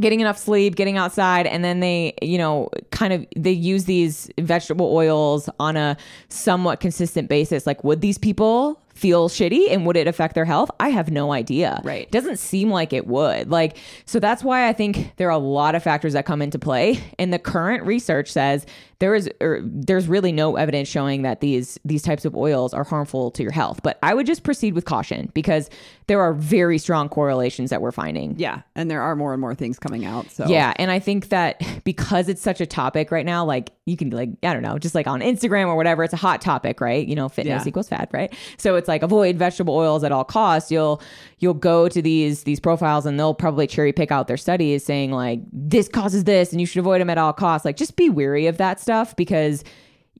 getting 0.00 0.20
enough 0.20 0.38
sleep, 0.38 0.76
getting 0.76 0.96
outside, 0.96 1.46
and 1.46 1.64
then 1.64 1.80
they, 1.80 2.14
you 2.22 2.38
know, 2.38 2.68
kind 2.90 3.12
of 3.12 3.26
they 3.36 3.52
use 3.52 3.84
these 3.84 4.30
vegetable 4.38 4.94
oils 4.94 5.48
on 5.58 5.76
a 5.76 5.96
somewhat 6.28 6.80
consistent 6.80 7.28
basis. 7.28 7.66
Like, 7.66 7.84
would 7.84 8.00
these 8.00 8.18
people 8.18 8.80
feel 9.00 9.30
shitty 9.30 9.70
and 9.70 9.86
would 9.86 9.96
it 9.96 10.06
affect 10.06 10.34
their 10.34 10.44
health? 10.44 10.70
I 10.78 10.90
have 10.90 11.10
no 11.10 11.32
idea. 11.32 11.80
Right. 11.82 12.02
It 12.02 12.10
doesn't 12.10 12.38
seem 12.38 12.70
like 12.70 12.92
it 12.92 13.06
would. 13.06 13.50
Like, 13.50 13.78
so 14.04 14.20
that's 14.20 14.44
why 14.44 14.68
I 14.68 14.74
think 14.74 15.16
there 15.16 15.28
are 15.28 15.30
a 15.30 15.38
lot 15.38 15.74
of 15.74 15.82
factors 15.82 16.12
that 16.12 16.26
come 16.26 16.42
into 16.42 16.58
play. 16.58 17.00
And 17.18 17.32
the 17.32 17.38
current 17.38 17.84
research 17.84 18.30
says 18.30 18.66
there 19.00 19.14
is 19.14 19.28
or 19.40 19.60
there's 19.62 20.06
really 20.06 20.30
no 20.30 20.56
evidence 20.56 20.88
showing 20.88 21.22
that 21.22 21.40
these 21.40 21.78
these 21.84 22.02
types 22.02 22.24
of 22.24 22.36
oils 22.36 22.72
are 22.72 22.84
harmful 22.84 23.30
to 23.32 23.42
your 23.42 23.50
health. 23.52 23.80
But 23.82 23.98
I 24.02 24.14
would 24.14 24.26
just 24.26 24.42
proceed 24.44 24.74
with 24.74 24.84
caution 24.84 25.30
because 25.34 25.68
there 26.06 26.20
are 26.20 26.32
very 26.34 26.76
strong 26.76 27.08
correlations 27.08 27.70
that 27.70 27.80
we're 27.80 27.92
finding. 27.92 28.34
Yeah. 28.38 28.62
And 28.74 28.90
there 28.90 29.00
are 29.00 29.14
more 29.16 29.32
and 29.32 29.40
more 29.40 29.54
things 29.54 29.78
coming 29.78 30.04
out. 30.04 30.30
So 30.30 30.46
Yeah, 30.48 30.72
and 30.76 30.90
I 30.90 30.98
think 30.98 31.30
that 31.30 31.62
because 31.84 32.28
it's 32.28 32.42
such 32.42 32.60
a 32.60 32.66
topic 32.66 33.10
right 33.10 33.24
now, 33.24 33.44
like 33.44 33.70
you 33.86 33.96
can 33.96 34.10
like 34.10 34.28
I 34.42 34.52
don't 34.52 34.62
know, 34.62 34.78
just 34.78 34.94
like 34.94 35.06
on 35.06 35.20
Instagram 35.22 35.68
or 35.68 35.76
whatever, 35.76 36.04
it's 36.04 36.12
a 36.12 36.18
hot 36.18 36.42
topic, 36.42 36.80
right? 36.82 37.06
You 37.06 37.14
know, 37.16 37.28
fitness 37.30 37.64
Yeah. 37.64 37.68
equals 37.68 37.88
fat, 37.88 38.10
right? 38.12 38.34
So 38.58 38.76
it's 38.76 38.86
like 38.86 39.02
avoid 39.02 39.36
vegetable 39.38 39.74
oils 39.74 40.04
at 40.04 40.12
all 40.12 40.24
costs. 40.24 40.70
You'll 40.70 41.00
you'll 41.38 41.54
go 41.54 41.88
to 41.88 42.02
these 42.02 42.42
these 42.42 42.60
profiles 42.60 43.06
and 43.06 43.18
they'll 43.18 43.32
probably 43.32 43.66
cherry 43.66 43.94
pick 43.94 44.12
out 44.12 44.28
their 44.28 44.36
studies 44.36 44.84
saying 44.84 45.10
like 45.10 45.40
this 45.50 45.88
causes 45.88 46.24
this 46.24 46.52
and 46.52 46.60
you 46.60 46.66
should 46.66 46.80
avoid 46.80 47.00
them 47.00 47.08
at 47.08 47.16
all 47.16 47.32
costs. 47.32 47.64
Like 47.64 47.76
just 47.78 47.96
be 47.96 48.10
weary 48.10 48.46
of 48.46 48.58
that 48.58 48.78
stuff 48.78 48.89
because 49.16 49.64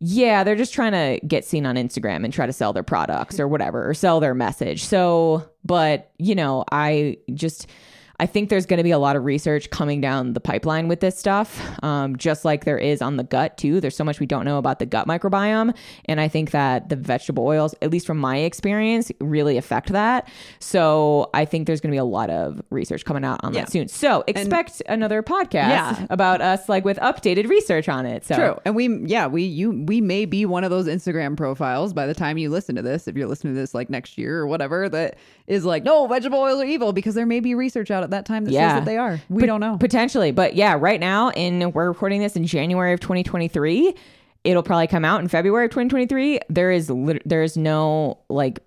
yeah, 0.03 0.45
they're 0.45 0.57
just 0.57 0.73
trying 0.73 0.93
to 0.93 1.27
get 1.27 1.45
seen 1.45 1.67
on 1.67 1.77
Instagram 1.77 2.25
and 2.25 2.33
try 2.33 2.47
to 2.47 2.53
sell 2.55 2.73
their 2.73 2.83
products 2.83 3.39
or 3.39 3.47
whatever 3.47 3.89
or 3.89 3.93
sell 3.93 4.19
their 4.19 4.35
message. 4.35 4.83
So, 4.83 5.47
but 5.63 6.11
you 6.19 6.35
know, 6.35 6.65
I 6.73 7.19
just 7.35 7.67
I 8.21 8.27
think 8.27 8.51
there's 8.51 8.67
going 8.67 8.77
to 8.77 8.85
be 8.85 8.91
a 8.91 8.99
lot 8.99 9.17
of 9.17 9.25
research 9.25 9.71
coming 9.71 10.01
down 10.01 10.35
the 10.35 10.41
pipeline 10.41 10.89
with 10.89 11.01
this 11.01 11.19
stuff, 11.19 11.59
um, 11.83 12.17
just 12.17 12.45
like 12.45 12.65
there 12.67 12.77
is 12.79 13.01
on 13.01 13.17
the 13.17 13.25
gut 13.25 13.57
too. 13.57 13.81
There's 13.81 13.97
so 13.97 14.05
much 14.05 14.21
we 14.21 14.27
don't 14.27 14.45
know 14.45 14.59
about 14.59 14.79
the 14.79 14.85
gut 14.87 15.07
microbiome, 15.09 15.75
and 16.05 16.21
I 16.21 16.29
think 16.29 16.51
that 16.51 16.91
the 16.91 16.97
vegetable 16.97 17.47
oils, 17.47 17.75
at 17.81 17.91
least 17.91 18.07
from 18.07 18.19
my 18.19 18.37
experience, 18.37 19.11
really 19.21 19.57
affect 19.57 19.89
that. 19.93 20.29
So 20.59 21.31
I 21.33 21.45
think 21.47 21.67
there's 21.67 21.81
going 21.81 21.91
to 21.91 21.95
be 21.95 21.99
a 21.99 22.05
lot 22.05 22.29
of 22.31 22.61
research 22.71 23.05
coming 23.05 23.25
out 23.25 23.41
on 23.43 23.55
Yeah. 23.55 23.61
that 23.63 23.73
soon. 23.73 23.89
So 23.89 24.23
expect 24.27 24.83
another 24.87 25.23
podcast 25.23 25.53
Yeah. 25.71 26.07
about 26.11 26.41
us, 26.43 26.69
like 26.69 26.85
with 26.85 26.99
updated 26.99 27.49
research 27.49 27.89
on 27.89 28.05
it. 28.05 28.25
So 28.27 28.35
True. 28.35 28.57
And 28.65 28.77
we 28.77 28.89
yeah, 29.07 29.27
we 29.27 29.45
you 29.45 29.71
we 29.87 30.01
may 30.03 30.27
be 30.27 30.45
one 30.45 30.65
of 30.65 30.71
those 30.71 30.87
Instagram 30.87 31.37
profiles 31.37 31.95
by 31.95 32.07
the 32.07 32.15
time 32.15 32.37
you 32.39 32.51
listen 32.51 32.77
to 32.77 32.83
this, 32.83 33.09
if 33.09 33.17
you're 33.17 33.29
listening 33.29 33.55
to 33.55 33.61
this 33.61 33.75
like 33.75 33.89
next 33.89 34.19
year 34.19 34.39
or 34.39 34.47
whatever, 34.47 34.89
that 34.91 35.17
is 35.47 35.65
like, 35.65 35.83
no, 35.85 36.07
vegetable 36.07 36.39
oils 36.39 36.61
are 36.61 36.65
evil 36.67 36.93
because 36.93 37.15
there 37.15 37.27
may 37.27 37.41
be 37.41 37.55
research 37.55 37.91
out 37.91 38.03
at 38.03 38.10
that 38.11 38.27
time 38.27 38.45
that 38.45 38.53
Yeah. 38.53 38.71
says 38.71 38.81
that 38.81 38.85
they 38.85 38.97
are. 38.97 39.21
We 39.29 39.43
Pot- 39.43 39.47
don't 39.47 39.61
know. 39.61 39.77
Potentially. 39.79 40.31
But 40.33 40.55
yeah, 40.55 40.77
right 40.79 41.01
now 41.01 41.31
in 41.31 41.73
we're 41.73 41.89
recording 41.89 42.21
this 42.21 42.37
in 42.37 42.47
January 42.47 42.93
of 42.93 43.01
2023. 43.01 43.95
It'll 44.43 44.63
probably 44.63 44.87
come 44.87 45.05
out 45.05 45.21
in 45.21 45.29
February 45.29 45.67
of 45.67 45.71
2023. 45.71 46.41
There 46.49 46.71
is 46.71 46.89
lit- 46.89 47.21
there 47.27 47.43
is 47.43 47.59
no 47.59 48.19
like 48.31 48.61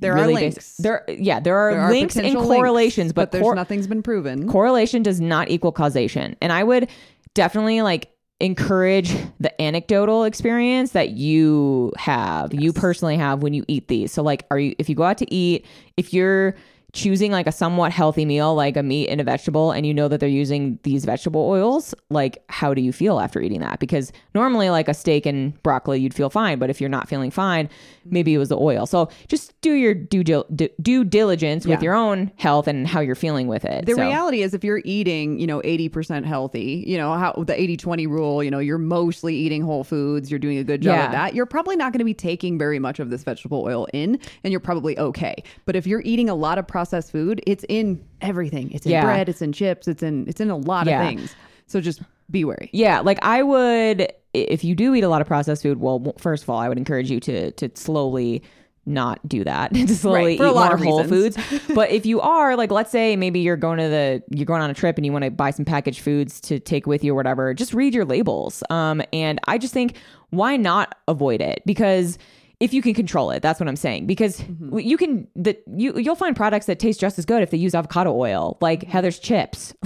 There 0.00 0.16
are 0.16 0.26
links. 0.26 0.76
there 0.78 1.04
yeah, 1.08 1.38
there 1.38 1.56
are, 1.56 1.70
There 1.72 1.80
are 1.82 1.90
links 1.92 2.16
and 2.16 2.34
correlations, 2.34 2.98
links, 3.08 3.12
but, 3.12 3.30
there's 3.30 3.42
cor- 3.42 3.54
nothing's 3.54 3.86
been 3.86 4.02
proven. 4.02 4.48
correlation 4.48 5.04
does 5.04 5.20
not 5.20 5.48
equal 5.48 5.70
causation. 5.70 6.34
And 6.42 6.52
I 6.52 6.64
would 6.64 6.88
definitely 7.34 7.80
like 7.82 8.10
encourage 8.40 9.14
the 9.38 9.62
anecdotal 9.62 10.24
experience 10.24 10.92
that 10.92 11.10
you 11.10 11.92
have, 11.96 12.52
you 12.52 12.72
personally 12.72 13.16
have 13.16 13.42
when 13.42 13.54
you 13.54 13.64
eat 13.68 13.86
these. 13.86 14.10
So 14.10 14.22
like 14.24 14.46
are 14.50 14.58
you 14.58 14.74
if 14.80 14.88
you 14.88 14.96
go 14.96 15.04
out 15.04 15.18
to 15.18 15.32
eat, 15.32 15.64
if 15.96 16.12
you're 16.12 16.56
choosing 16.92 17.30
like 17.32 17.46
a 17.46 17.52
somewhat 17.52 17.92
healthy 17.92 18.24
meal 18.24 18.54
like 18.54 18.76
a 18.76 18.82
meat 18.82 19.08
and 19.08 19.20
a 19.20 19.24
vegetable 19.24 19.70
and 19.72 19.86
you 19.86 19.94
know 19.94 20.08
that 20.08 20.20
they're 20.20 20.28
using 20.28 20.78
these 20.82 21.04
vegetable 21.04 21.42
oils, 21.48 21.94
like 22.10 22.42
how 22.48 22.74
do 22.74 22.80
you 22.82 22.92
feel 22.92 23.20
after 23.20 23.40
eating 23.40 23.60
that? 23.60 23.78
Because 23.80 24.12
normally 24.34 24.70
like 24.70 24.88
a 24.88 24.94
steak 24.94 25.26
and 25.26 25.60
broccoli 25.62 26.00
you'd 26.00 26.14
feel 26.14 26.30
fine, 26.30 26.58
but 26.58 26.70
if 26.70 26.80
you're 26.80 26.90
not 26.90 27.08
feeling 27.08 27.30
fine, 27.30 27.68
maybe 28.04 28.34
it 28.34 28.38
was 28.38 28.48
the 28.48 28.58
oil. 28.58 28.86
So 28.86 29.08
just 29.28 29.58
do 29.60 29.72
your 29.72 29.94
due 29.94 30.24
due- 30.24 30.44
due 30.80 31.04
diligence 31.04 31.66
with 31.66 31.80
Yeah. 31.80 31.84
your 31.84 31.94
own 31.94 32.30
health 32.36 32.66
and 32.66 32.86
how 32.86 33.00
you're 33.00 33.14
feeling 33.14 33.46
with 33.46 33.64
it. 33.64 33.86
The 33.86 33.94
So- 33.94 34.02
reality 34.02 34.42
is 34.42 34.54
if 34.54 34.64
you're 34.64 34.82
eating, 34.84 35.38
you 35.38 35.46
know, 35.46 35.60
80% 35.64 36.26
healthy, 36.26 36.84
you 36.86 36.96
know, 36.96 37.12
how 37.14 37.32
the 37.46 37.54
80-20 37.60 38.06
rule, 38.06 38.42
you 38.42 38.50
know, 38.50 38.58
you're 38.58 38.78
mostly 38.78 39.34
eating 39.34 39.62
whole 39.62 39.84
foods, 39.84 40.30
you're 40.30 40.38
doing 40.40 40.58
a 40.58 40.64
good 40.64 40.80
job 40.82 40.94
Yeah. 40.96 41.04
at 41.04 41.12
that, 41.12 41.34
you're 41.34 41.46
probably 41.46 41.76
not 41.76 41.92
going 41.92 41.98
to 42.00 42.04
be 42.04 42.14
taking 42.14 42.58
very 42.58 42.78
much 42.78 42.98
of 43.00 43.10
this 43.10 43.22
vegetable 43.22 43.62
oil 43.66 43.86
in 43.92 44.18
and 44.44 44.50
you're 44.50 44.60
probably 44.60 44.98
okay. 44.98 45.34
But 45.66 45.76
if 45.76 45.86
you're 45.86 46.02
eating 46.04 46.28
a 46.28 46.34
lot 46.34 46.58
of 46.58 46.66
processed 46.80 47.12
food, 47.12 47.42
it's 47.46 47.64
in 47.68 48.02
everything. 48.22 48.70
It's 48.72 48.86
in 48.86 48.92
Yeah. 48.92 49.04
bread, 49.04 49.28
it's 49.28 49.42
in 49.42 49.52
chips, 49.52 49.86
it's 49.86 50.02
in 50.02 50.26
it's 50.28 50.40
in 50.40 50.50
a 50.50 50.56
lot 50.56 50.86
Yeah. 50.86 51.02
of 51.02 51.08
things. 51.08 51.36
So 51.66 51.80
just 51.80 52.00
be 52.30 52.44
wary. 52.44 52.70
Yeah, 52.72 53.00
like 53.00 53.18
I 53.22 53.42
would 53.42 54.10
if 54.32 54.62
you 54.64 54.74
do 54.74 54.94
eat 54.94 55.02
a 55.04 55.08
lot 55.08 55.20
of 55.20 55.26
processed 55.26 55.62
food, 55.62 55.78
well, 55.80 56.14
first 56.18 56.44
of 56.44 56.50
all, 56.50 56.58
I 56.58 56.68
would 56.68 56.78
encourage 56.78 57.10
you 57.10 57.20
to 57.20 57.50
to 57.52 57.70
slowly 57.74 58.42
not 58.86 59.20
do 59.28 59.44
that 59.44 59.74
to 59.74 59.88
slowly 59.94 60.20
Right, 60.24 60.34
eat 60.40 60.40
a 60.40 60.52
lot 60.52 60.66
more 60.68 60.74
of 60.74 60.80
whole 60.80 61.04
foods 61.04 61.36
but 61.74 61.90
if 61.90 62.06
you 62.06 62.18
are 62.22 62.56
like 62.56 62.70
let's 62.70 62.90
say 62.90 63.14
maybe 63.14 63.38
you're 63.40 63.58
going 63.58 63.76
to 63.78 63.88
the 63.88 64.22
you're 64.30 64.46
going 64.46 64.62
on 64.62 64.70
a 64.70 64.74
trip 64.74 64.96
and 64.96 65.04
you 65.04 65.12
want 65.12 65.22
to 65.24 65.30
buy 65.30 65.50
some 65.50 65.66
packaged 65.66 66.00
foods 66.00 66.40
to 66.40 66.58
take 66.58 66.86
with 66.86 67.04
you 67.04 67.12
or 67.12 67.14
whatever 67.14 67.52
just 67.52 67.74
read 67.74 67.94
your 67.94 68.06
labels 68.06 68.62
um 68.70 69.02
and 69.12 69.38
i 69.46 69.58
just 69.58 69.74
think 69.74 69.96
why 70.30 70.56
not 70.56 70.94
avoid 71.08 71.42
it 71.42 71.62
because 71.66 72.16
if 72.60 72.72
you 72.74 72.82
can 72.82 72.94
control 72.94 73.30
it 73.30 73.40
that's 73.42 73.58
what 73.58 73.68
i'm 73.68 73.76
saying. 73.76 74.06
Because 74.06 74.40
Mm-hmm. 74.40 74.78
you 74.78 74.96
can 74.96 75.26
that 75.36 75.62
you 75.66 75.96
you'll 75.98 76.14
find 76.16 76.36
products 76.36 76.66
that 76.66 76.78
taste 76.78 77.00
just 77.00 77.18
as 77.18 77.24
good 77.24 77.42
if 77.42 77.50
they 77.50 77.56
use 77.56 77.74
avocado 77.74 78.12
oil 78.14 78.58
like 78.60 78.82
heather's 78.84 79.18
chips. 79.18 79.74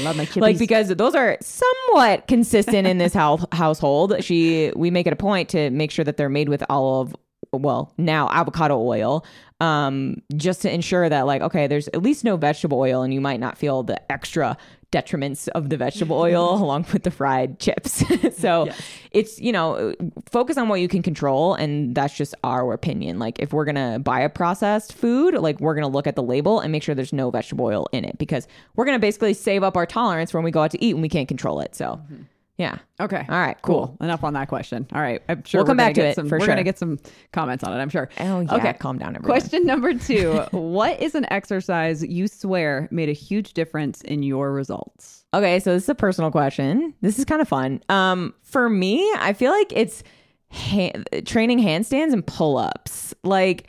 Love 0.00 0.16
my 0.16 0.28
like 0.36 0.58
because 0.58 0.88
those 0.88 1.14
are 1.14 1.38
somewhat 1.40 2.26
consistent 2.28 2.86
in 2.86 2.98
this 2.98 3.14
house, 3.14 3.44
household. 3.52 4.22
She 4.22 4.72
we 4.76 4.90
make 4.90 5.06
it 5.06 5.12
a 5.12 5.16
point 5.16 5.48
to 5.50 5.70
make 5.70 5.90
sure 5.90 6.04
that 6.04 6.16
they're 6.16 6.28
made 6.28 6.48
with 6.48 6.62
olive 6.68 7.14
well 7.52 7.92
now 7.98 8.28
avocado 8.30 8.78
oil 8.78 9.24
um 9.60 10.22
just 10.36 10.62
to 10.62 10.72
ensure 10.72 11.08
that 11.08 11.26
like 11.26 11.42
okay 11.42 11.66
there's 11.66 11.88
at 11.88 12.02
least 12.02 12.22
no 12.22 12.36
vegetable 12.36 12.78
oil 12.78 13.02
and 13.02 13.12
you 13.12 13.20
might 13.20 13.40
not 13.40 13.58
feel 13.58 13.82
the 13.82 14.12
extra 14.12 14.56
detriments 14.92 15.48
of 15.48 15.68
the 15.68 15.76
vegetable 15.76 16.18
oil 16.18 16.54
along 16.62 16.86
with 16.92 17.02
the 17.02 17.10
fried 17.10 17.58
chips. 17.58 18.04
So 18.40 18.68
it's 19.10 19.38
you 19.40 19.52
know 19.52 19.94
focus 20.30 20.56
on 20.56 20.68
what 20.68 20.80
you 20.80 20.88
can 20.88 21.02
control 21.02 21.54
and 21.54 21.94
that's 21.94 22.16
just 22.16 22.34
our 22.42 22.72
opinion. 22.72 23.18
Like 23.18 23.38
if 23.38 23.52
we're 23.52 23.64
gonna 23.64 23.98
buy 23.98 24.20
a 24.20 24.28
processed 24.28 24.94
food 24.94 25.34
like 25.34 25.60
we're 25.60 25.74
gonna 25.74 25.88
look 25.88 26.06
at 26.06 26.16
the 26.16 26.22
label 26.22 26.60
and 26.60 26.72
make 26.72 26.82
sure 26.82 26.94
there's 26.94 27.12
no 27.12 27.30
vegetable 27.30 27.66
oil 27.66 27.86
in 27.92 28.04
it 28.04 28.18
because 28.18 28.46
we're 28.76 28.84
gonna 28.84 28.98
basically 28.98 29.34
save 29.34 29.62
up 29.62 29.76
our 29.76 29.84
tolerance 29.86 30.32
when 30.32 30.42
we 30.42 30.50
go 30.50 30.62
out 30.62 30.70
to 30.70 30.82
eat 30.82 30.92
and 30.92 31.02
we 31.02 31.08
can't 31.08 31.28
control 31.28 31.60
it. 31.60 31.74
So 31.74 31.84
mm-hmm. 31.84 32.22
Yeah 32.60 32.78
Okay. 33.00 33.24
all 33.28 33.40
right 33.40 33.56
cool, 33.62 33.86
Cool. 33.88 33.96
Enough 34.06 34.22
on 34.24 34.34
that 34.34 34.48
question. 34.48 34.86
All 34.92 35.00
right. 35.00 35.22
I'm 35.28 35.42
sure 35.44 35.60
We'll 35.60 35.66
come 35.66 35.76
back 35.78 35.94
gonna 35.94 36.08
it, 36.10 36.14
some, 36.16 36.28
for 36.28 36.36
We're 36.36 36.40
sure. 36.40 36.48
gonna 36.48 36.62
get 36.64 36.78
some 36.78 36.98
comments 37.32 37.64
on 37.64 37.72
it. 37.72 37.80
I'm 37.80 37.88
sure. 37.88 38.08
Oh, 38.20 38.40
yeah. 38.40 38.54
Okay. 38.56 38.72
Calm 38.74 38.98
down, 38.98 39.16
everyone. 39.16 39.24
Question 39.40 39.64
number 39.64 39.94
two: 40.10 40.34
What 40.50 41.00
is 41.00 41.14
an 41.14 41.26
exercise 41.32 42.04
you 42.04 42.28
swear 42.28 42.86
made 42.90 43.08
a 43.08 43.12
huge 43.14 43.54
difference 43.54 44.02
in 44.02 44.22
your 44.22 44.52
results? 44.52 45.24
Okay, 45.32 45.60
so 45.60 45.72
this 45.72 45.84
is 45.84 45.88
a 45.88 45.94
personal 45.94 46.30
question. 46.30 46.92
This 47.00 47.18
is 47.18 47.24
kind 47.24 47.40
of 47.40 47.48
fun. 47.48 47.80
Um, 47.88 48.34
for 48.42 48.68
me, 48.68 49.10
I 49.18 49.32
feel 49.32 49.52
like 49.52 49.72
it's 49.74 50.02
ha- 50.50 50.92
training 51.24 51.60
handstands 51.60 52.12
and 52.12 52.26
pull-ups. 52.26 53.14
Like, 53.22 53.68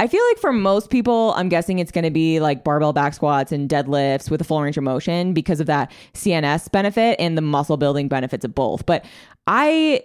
I 0.00 0.08
feel 0.08 0.22
like 0.30 0.38
for 0.38 0.52
most 0.52 0.90
people, 0.90 1.32
I'm 1.36 1.48
guessing 1.48 1.78
it's 1.78 1.92
going 1.92 2.04
to 2.04 2.10
be 2.10 2.40
like 2.40 2.64
barbell 2.64 2.92
back 2.92 3.14
squats 3.14 3.52
and 3.52 3.70
deadlifts 3.70 4.28
with 4.28 4.40
a 4.40 4.44
full 4.44 4.60
range 4.60 4.76
of 4.76 4.82
motion 4.82 5.32
because 5.32 5.60
of 5.60 5.68
that 5.68 5.92
CNS 6.14 6.70
benefit 6.72 7.16
and 7.20 7.38
the 7.38 7.42
muscle 7.42 7.76
building 7.76 8.08
benefits 8.08 8.44
of 8.44 8.54
both. 8.54 8.86
But 8.86 9.04
I 9.46 10.02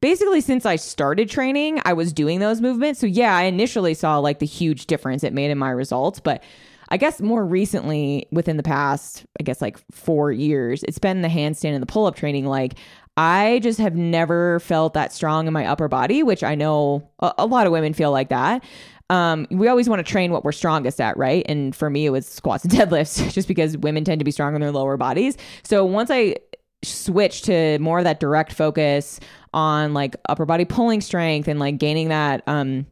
basically 0.00 0.40
since 0.40 0.64
I 0.64 0.76
started 0.76 1.28
training, 1.28 1.80
I 1.84 1.94
was 1.94 2.12
doing 2.12 2.38
those 2.38 2.60
movements. 2.60 3.00
So 3.00 3.06
yeah, 3.06 3.36
I 3.36 3.42
initially 3.44 3.94
saw 3.94 4.18
like 4.18 4.38
the 4.38 4.46
huge 4.46 4.86
difference 4.86 5.24
it 5.24 5.32
made 5.32 5.50
in 5.50 5.58
my 5.58 5.70
results, 5.70 6.20
but 6.20 6.42
I 6.92 6.98
guess 6.98 7.22
more 7.22 7.42
recently, 7.42 8.28
within 8.32 8.58
the 8.58 8.62
past, 8.62 9.24
I 9.40 9.44
guess 9.44 9.62
like 9.62 9.78
four 9.90 10.30
years, 10.30 10.82
it's 10.82 10.98
been 10.98 11.22
the 11.22 11.28
handstand 11.28 11.72
and 11.72 11.82
the 11.82 11.86
pull 11.86 12.04
up 12.04 12.16
training. 12.16 12.44
Like, 12.44 12.74
I 13.16 13.60
just 13.62 13.78
have 13.78 13.94
never 13.94 14.60
felt 14.60 14.94
that 14.94 15.12
strong 15.12 15.46
in 15.46 15.52
my 15.52 15.66
upper 15.66 15.88
body, 15.88 16.22
which 16.22 16.42
I 16.42 16.54
know 16.54 17.08
a, 17.18 17.32
a 17.38 17.46
lot 17.46 17.66
of 17.66 17.72
women 17.72 17.92
feel 17.92 18.10
like 18.10 18.30
that. 18.30 18.64
Um, 19.10 19.46
we 19.50 19.68
always 19.68 19.88
want 19.88 20.04
to 20.04 20.10
train 20.10 20.32
what 20.32 20.44
we're 20.44 20.52
strongest 20.52 21.00
at, 21.00 21.16
right? 21.18 21.44
And 21.46 21.76
for 21.76 21.90
me, 21.90 22.06
it 22.06 22.10
was 22.10 22.26
squats 22.26 22.64
and 22.64 22.72
deadlifts, 22.72 23.32
just 23.32 23.48
because 23.48 23.76
women 23.76 24.04
tend 24.04 24.20
to 24.20 24.24
be 24.24 24.30
strong 24.30 24.54
in 24.54 24.60
their 24.60 24.72
lower 24.72 24.96
bodies. 24.96 25.36
So 25.62 25.84
once 25.84 26.10
I 26.10 26.36
switched 26.82 27.44
to 27.44 27.78
more 27.78 27.98
of 27.98 28.04
that 28.04 28.18
direct 28.18 28.52
focus 28.52 29.20
on 29.52 29.92
like 29.92 30.16
upper 30.28 30.46
body 30.46 30.64
pulling 30.64 31.00
strength 31.00 31.46
and 31.48 31.60
like 31.60 31.78
gaining 31.78 32.08
that, 32.08 32.42
um, 32.46 32.86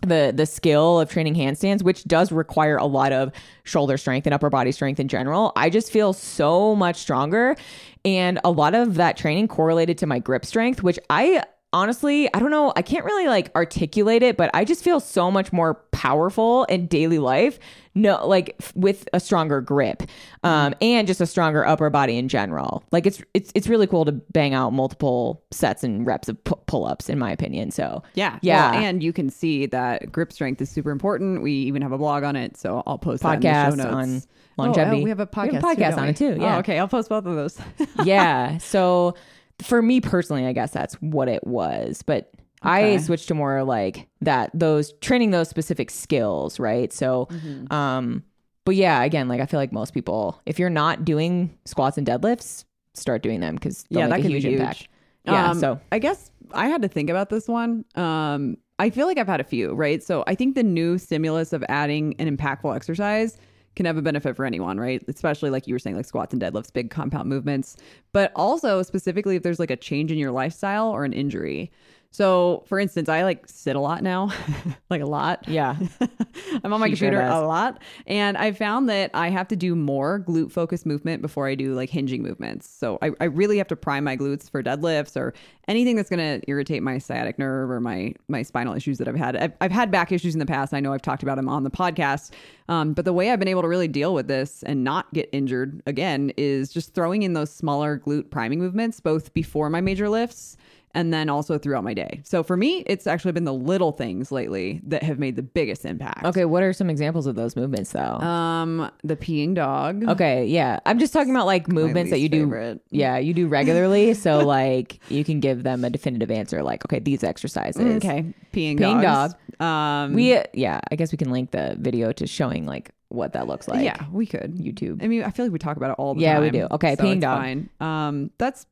the 0.00 0.32
the 0.34 0.46
skill 0.46 1.00
of 1.00 1.10
training 1.10 1.34
handstands 1.34 1.82
which 1.82 2.04
does 2.04 2.30
require 2.30 2.76
a 2.76 2.84
lot 2.84 3.12
of 3.12 3.32
shoulder 3.64 3.96
strength 3.96 4.26
and 4.26 4.34
upper 4.34 4.50
body 4.50 4.70
strength 4.70 5.00
in 5.00 5.08
general 5.08 5.52
i 5.56 5.70
just 5.70 5.90
feel 5.90 6.12
so 6.12 6.76
much 6.76 6.96
stronger 6.96 7.56
and 8.04 8.38
a 8.44 8.50
lot 8.50 8.74
of 8.74 8.94
that 8.96 9.16
training 9.16 9.48
correlated 9.48 9.98
to 9.98 10.06
my 10.06 10.18
grip 10.18 10.44
strength 10.44 10.82
which 10.82 10.98
i 11.10 11.42
honestly 11.74 12.32
i 12.32 12.38
don't 12.38 12.50
know 12.52 12.72
i 12.76 12.82
can't 12.82 13.04
really 13.04 13.26
like 13.26 13.50
articulate 13.56 14.22
it 14.22 14.36
but 14.36 14.48
i 14.54 14.64
just 14.64 14.82
feel 14.84 15.00
so 15.00 15.30
much 15.30 15.52
more 15.52 15.74
powerful 15.90 16.64
in 16.64 16.86
daily 16.86 17.18
life 17.18 17.58
no 17.96 18.24
like 18.26 18.54
f- 18.60 18.72
with 18.76 19.08
a 19.12 19.18
stronger 19.20 19.60
grip 19.60 20.02
um 20.44 20.72
and 20.80 21.06
just 21.08 21.20
a 21.20 21.26
stronger 21.26 21.66
upper 21.66 21.90
body 21.90 22.16
in 22.16 22.28
general 22.28 22.84
like 22.92 23.06
it's 23.06 23.20
it's 23.34 23.50
it's 23.56 23.66
really 23.66 23.86
cool 23.88 24.04
to 24.04 24.12
bang 24.12 24.54
out 24.54 24.72
multiple 24.72 25.42
sets 25.50 25.82
and 25.82 26.06
reps 26.06 26.28
of 26.28 26.42
pu- 26.44 26.54
pull-ups 26.66 27.08
in 27.08 27.18
my 27.18 27.30
opinion 27.32 27.70
so 27.70 28.02
Yeah. 28.14 28.38
Yeah. 28.42 28.70
Well, 28.72 28.80
and 28.84 29.02
you 29.02 29.12
can 29.12 29.28
see 29.28 29.66
that 29.66 30.12
grip 30.12 30.32
strength 30.32 30.60
is 30.62 30.70
super 30.70 30.90
important. 30.90 31.42
We 31.42 31.52
even 31.52 31.82
have 31.82 31.92
a 31.92 31.98
blog 31.98 32.22
on 32.22 32.36
it, 32.36 32.56
so 32.56 32.82
I'll 32.86 32.98
post 32.98 33.22
that 33.24 33.34
in 33.34 33.40
the 33.40 33.48
show 33.48 33.54
podcast 33.54 33.76
notes. 33.76 33.94
on 33.94 34.22
Oh, 34.56 34.62
longevity. 34.62 35.00
oh, 35.00 35.02
we 35.04 35.08
have 35.10 35.18
a 35.20 35.26
podcast. 35.26 35.52
Have 35.54 35.64
a 35.64 35.66
podcast 35.66 35.90
don't 35.90 35.98
on 35.98 36.04
we? 36.04 36.10
it 36.10 36.16
too. 36.16 36.36
Yeah. 36.40 36.56
Oh, 36.56 36.58
okay. 36.60 36.78
I'll 36.78 36.86
post 36.86 37.08
both 37.08 37.26
of 37.26 37.34
those. 37.34 37.58
yeah. 38.04 38.58
So 38.58 39.14
for 39.62 39.82
me 39.82 40.00
personally, 40.00 40.46
I 40.46 40.52
guess 40.52 40.72
that's 40.72 40.94
what 40.96 41.28
it 41.28 41.46
was. 41.46 42.02
But 42.02 42.32
I 42.62 42.96
switched 42.96 43.28
to 43.28 43.34
more 43.34 43.62
like 43.64 44.08
that, 44.22 44.50
those 44.54 44.92
training 45.00 45.30
those 45.32 45.48
specific 45.48 45.90
skills, 45.90 46.58
right? 46.58 46.92
So, 46.92 47.26
Mm-hmm. 47.30 47.72
um, 47.72 48.24
but 48.64 48.74
yeah, 48.76 49.02
again, 49.02 49.28
like 49.28 49.40
I 49.42 49.46
feel 49.46 49.60
like 49.60 49.72
most 49.72 49.92
people, 49.92 50.40
if 50.46 50.58
you're 50.58 50.70
not 50.70 51.04
doing 51.04 51.56
squats 51.66 51.98
and 51.98 52.06
deadlifts, 52.06 52.64
start 52.94 53.22
doing 53.22 53.40
them 53.40 53.56
because 53.56 53.84
yeah, 53.90 54.06
that 54.08 54.22
can 54.22 54.30
huge, 54.30 54.44
be 54.44 54.50
huge. 54.50 54.60
impact. 54.60 54.88
Yeah. 55.26 55.50
Um, 55.50 55.58
so 55.60 55.80
I 55.92 55.98
guess 55.98 56.30
I 56.52 56.68
had 56.68 56.80
to 56.82 56.88
think 56.88 57.10
about 57.10 57.28
this 57.28 57.46
one. 57.48 57.84
Um, 57.94 58.56
I 58.78 58.88
feel 58.90 59.06
like 59.06 59.18
I've 59.18 59.26
had 59.26 59.40
a 59.40 59.44
few, 59.44 59.74
right? 59.74 60.02
So 60.02 60.24
I 60.26 60.34
think 60.34 60.54
the 60.54 60.62
new 60.62 60.96
stimulus 60.98 61.52
of 61.52 61.62
adding 61.68 62.14
an 62.18 62.34
impactful 62.34 62.74
exercise 62.74 63.36
can 63.76 63.86
have 63.86 63.96
a 63.96 64.02
benefit 64.02 64.36
for 64.36 64.44
anyone, 64.44 64.78
right? 64.78 65.02
Especially 65.08 65.50
like 65.50 65.66
you 65.66 65.74
were 65.74 65.78
saying, 65.78 65.96
like 65.96 66.06
squats 66.06 66.32
and 66.32 66.40
deadlifts, 66.40 66.72
big 66.72 66.90
compound 66.90 67.28
movements, 67.28 67.76
but 68.12 68.32
also 68.36 68.82
specifically 68.82 69.36
if 69.36 69.42
there's 69.42 69.58
like 69.58 69.70
a 69.70 69.76
change 69.76 70.12
in 70.12 70.18
your 70.18 70.30
lifestyle 70.30 70.88
or 70.90 71.04
an 71.04 71.12
injury. 71.12 71.70
So, 72.14 72.62
for 72.68 72.78
instance, 72.78 73.08
I 73.08 73.24
like 73.24 73.48
sit 73.48 73.74
a 73.74 73.80
lot 73.80 74.04
now, 74.04 74.30
like 74.88 75.02
a 75.02 75.04
lot. 75.06 75.48
Yeah. 75.48 75.76
I'm 76.62 76.72
on 76.72 76.78
my 76.78 76.86
She 76.86 76.90
computer 76.92 77.18
does. 77.18 77.42
a 77.42 77.44
lot. 77.44 77.82
And 78.06 78.36
I 78.38 78.52
found 78.52 78.88
that 78.88 79.10
I 79.14 79.30
have 79.30 79.48
to 79.48 79.56
do 79.56 79.74
more 79.74 80.20
glute 80.24 80.52
focused 80.52 80.86
movement 80.86 81.22
before 81.22 81.48
I 81.48 81.56
do 81.56 81.74
like 81.74 81.90
hinging 81.90 82.22
movements. 82.22 82.70
So 82.70 83.00
I, 83.02 83.10
I 83.18 83.24
really 83.24 83.58
have 83.58 83.66
to 83.66 83.74
prime 83.74 84.04
my 84.04 84.16
glutes 84.16 84.48
for 84.48 84.62
deadlifts 84.62 85.16
or 85.16 85.34
anything 85.66 85.96
that's 85.96 86.08
going 86.08 86.20
to 86.40 86.48
irritate 86.48 86.84
my 86.84 86.98
sciatic 86.98 87.36
nerve 87.36 87.68
or 87.68 87.80
my, 87.80 88.14
my 88.28 88.42
spinal 88.42 88.74
issues 88.74 88.98
that 88.98 89.08
I've 89.08 89.16
had. 89.16 89.34
I've, 89.34 89.52
I've 89.60 89.72
had 89.72 89.90
back 89.90 90.12
issues 90.12 90.34
in 90.36 90.38
the 90.38 90.46
past. 90.46 90.72
I 90.72 90.78
know 90.78 90.92
I've 90.92 91.02
talked 91.02 91.24
about 91.24 91.34
them 91.34 91.48
on 91.48 91.64
the 91.64 91.70
podcast. 91.70 92.30
Um, 92.68 92.92
but 92.92 93.06
the 93.06 93.12
way 93.12 93.32
I've 93.32 93.40
been 93.40 93.48
able 93.48 93.62
to 93.62 93.68
really 93.68 93.88
deal 93.88 94.14
with 94.14 94.28
this 94.28 94.62
and 94.62 94.84
not 94.84 95.12
get 95.12 95.28
injured 95.32 95.82
again 95.84 96.32
is 96.36 96.72
just 96.72 96.94
throwing 96.94 97.22
in 97.24 97.32
those 97.32 97.50
smaller 97.50 97.98
glute 97.98 98.30
priming 98.30 98.60
movements, 98.60 99.00
both 99.00 99.34
before 99.34 99.68
my 99.68 99.80
major 99.80 100.08
lifts 100.08 100.56
and 100.94 101.12
then 101.12 101.28
also 101.28 101.58
throughout 101.58 101.84
my 101.84 101.92
day. 101.94 102.20
So 102.24 102.42
for 102.42 102.56
me, 102.56 102.84
it's 102.86 103.06
actually 103.06 103.32
been 103.32 103.44
the 103.44 103.52
little 103.52 103.92
things 103.92 104.30
lately 104.32 104.80
that 104.84 105.02
have 105.02 105.18
made 105.18 105.36
the 105.36 105.42
biggest 105.42 105.84
impact. 105.84 106.24
Okay. 106.24 106.44
What 106.44 106.62
are 106.62 106.72
some 106.72 106.88
examples 106.88 107.26
of 107.26 107.34
those 107.34 107.56
movements 107.56 107.92
though? 107.92 108.00
Um, 108.20 108.90
the 109.02 109.16
peeing 109.16 109.54
dog. 109.54 110.04
okay. 110.08 110.46
Yeah. 110.46 110.80
I'm 110.86 110.98
just 110.98 111.12
talking 111.12 111.30
about 111.34 111.46
like 111.46 111.68
movements 111.68 112.10
that 112.10 112.18
you 112.18 112.24
least 112.28 112.32
do. 112.32 112.40
favorite. 112.44 112.80
Yeah. 112.90 113.18
You 113.18 113.34
do 113.34 113.46
regularly. 113.48 114.14
so 114.24 114.38
like 114.46 115.00
you 115.10 115.24
can 115.24 115.40
give 115.40 115.62
them 115.64 115.84
a 115.84 115.90
definitive 115.90 116.30
answer 116.30 116.62
like, 116.62 116.84
okay, 116.86 116.98
these 117.00 117.24
exercises. 117.24 117.96
Okay, 117.96 118.24
peeing, 118.52 118.78
Peeing 118.78 119.02
dogs. 119.02 119.34
Um, 119.60 120.14
We, 120.14 120.38
yeah. 120.54 120.80
I 120.90 120.96
guess 120.96 121.12
we 121.12 121.18
can 121.18 121.30
link 121.30 121.50
the 121.50 121.76
video 121.78 122.12
to 122.12 122.26
showing 122.26 122.66
like 122.66 122.90
what 123.08 123.32
that 123.34 123.46
looks 123.46 123.68
like. 123.68 123.84
yeah, 123.84 124.06
we 124.12 124.26
could. 124.26 124.56
YouTube. 124.56 125.02
I 125.02 125.06
mean, 125.06 125.22
I 125.22 125.30
feel 125.30 125.44
like 125.44 125.52
we 125.52 125.58
talk 125.58 125.76
about 125.76 125.90
it 125.90 125.96
all 125.98 126.14
the 126.14 126.20
Yeah, 126.22 126.34
time. 126.34 126.42
Yeah, 126.44 126.50
we 126.50 126.58
do. 126.58 126.66
Okay, 126.72 126.96
so 126.96 127.04
peeing 127.04 127.20
dog. 127.20 127.38
Fine. 127.38 127.68
Um, 127.80 128.30
that's 128.38 128.66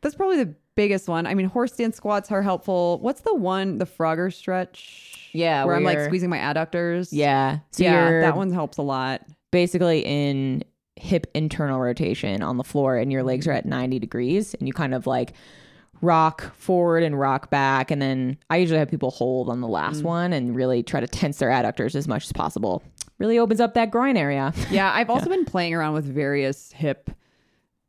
that's 0.00 0.14
probably 0.16 0.42
the 0.44 0.54
biggest 0.76 1.08
one. 1.08 1.26
I 1.26 1.34
mean, 1.34 1.46
horse 1.46 1.72
stance 1.72 1.96
squats 1.96 2.30
are 2.32 2.42
helpful. 2.42 2.98
What's 3.00 3.20
the 3.22 3.34
one? 3.34 3.78
The 3.78 3.86
Frogger 3.86 4.32
stretch. 4.32 5.30
Yeah, 5.32 5.64
where, 5.64 5.74
I'm 5.74 5.84
like 5.84 6.00
squeezing 6.00 6.30
my 6.30 6.38
adductors. 6.38 7.08
Yeah. 7.10 7.58
So 7.72 7.82
yeah, 7.84 8.20
that 8.20 8.36
one 8.36 8.52
helps 8.52 8.78
a 8.78 8.82
lot. 8.82 9.22
basically 9.50 10.00
in 10.00 10.64
hip 10.96 11.26
internal 11.34 11.80
rotation 11.80 12.40
on 12.42 12.56
the 12.56 12.62
floor 12.64 12.96
and 12.96 13.10
your 13.10 13.22
legs 13.24 13.46
are 13.48 13.52
at 13.52 13.66
90 13.66 13.98
degrees 13.98 14.54
and 14.54 14.68
you 14.68 14.72
kind 14.72 14.94
of 14.94 15.06
like 15.08 15.32
rock 16.02 16.54
forward 16.56 17.02
and 17.02 17.18
rock 17.18 17.50
back 17.50 17.90
and 17.90 18.00
then 18.00 18.36
I 18.50 18.58
usually 18.58 18.78
have 18.78 18.90
people 18.90 19.10
hold 19.10 19.48
on 19.48 19.60
the 19.60 19.68
last 19.68 20.00
Mm. 20.02 20.04
one 20.04 20.32
and 20.32 20.54
really 20.54 20.82
try 20.82 21.00
to 21.00 21.06
tense 21.08 21.38
their 21.38 21.48
adductors 21.50 21.94
as 21.94 22.06
much 22.06 22.24
as 22.24 22.32
possible. 22.32 22.82
Really 23.18 23.38
opens 23.38 23.60
up 23.60 23.74
that 23.74 23.90
groin 23.90 24.16
area. 24.16 24.52
Yeah, 24.70 24.92
I've 24.94 25.10
also 25.14 25.28
been 25.28 25.44
playing 25.44 25.74
around 25.74 25.94
with 25.94 26.04
various 26.04 26.72
hip 26.72 27.10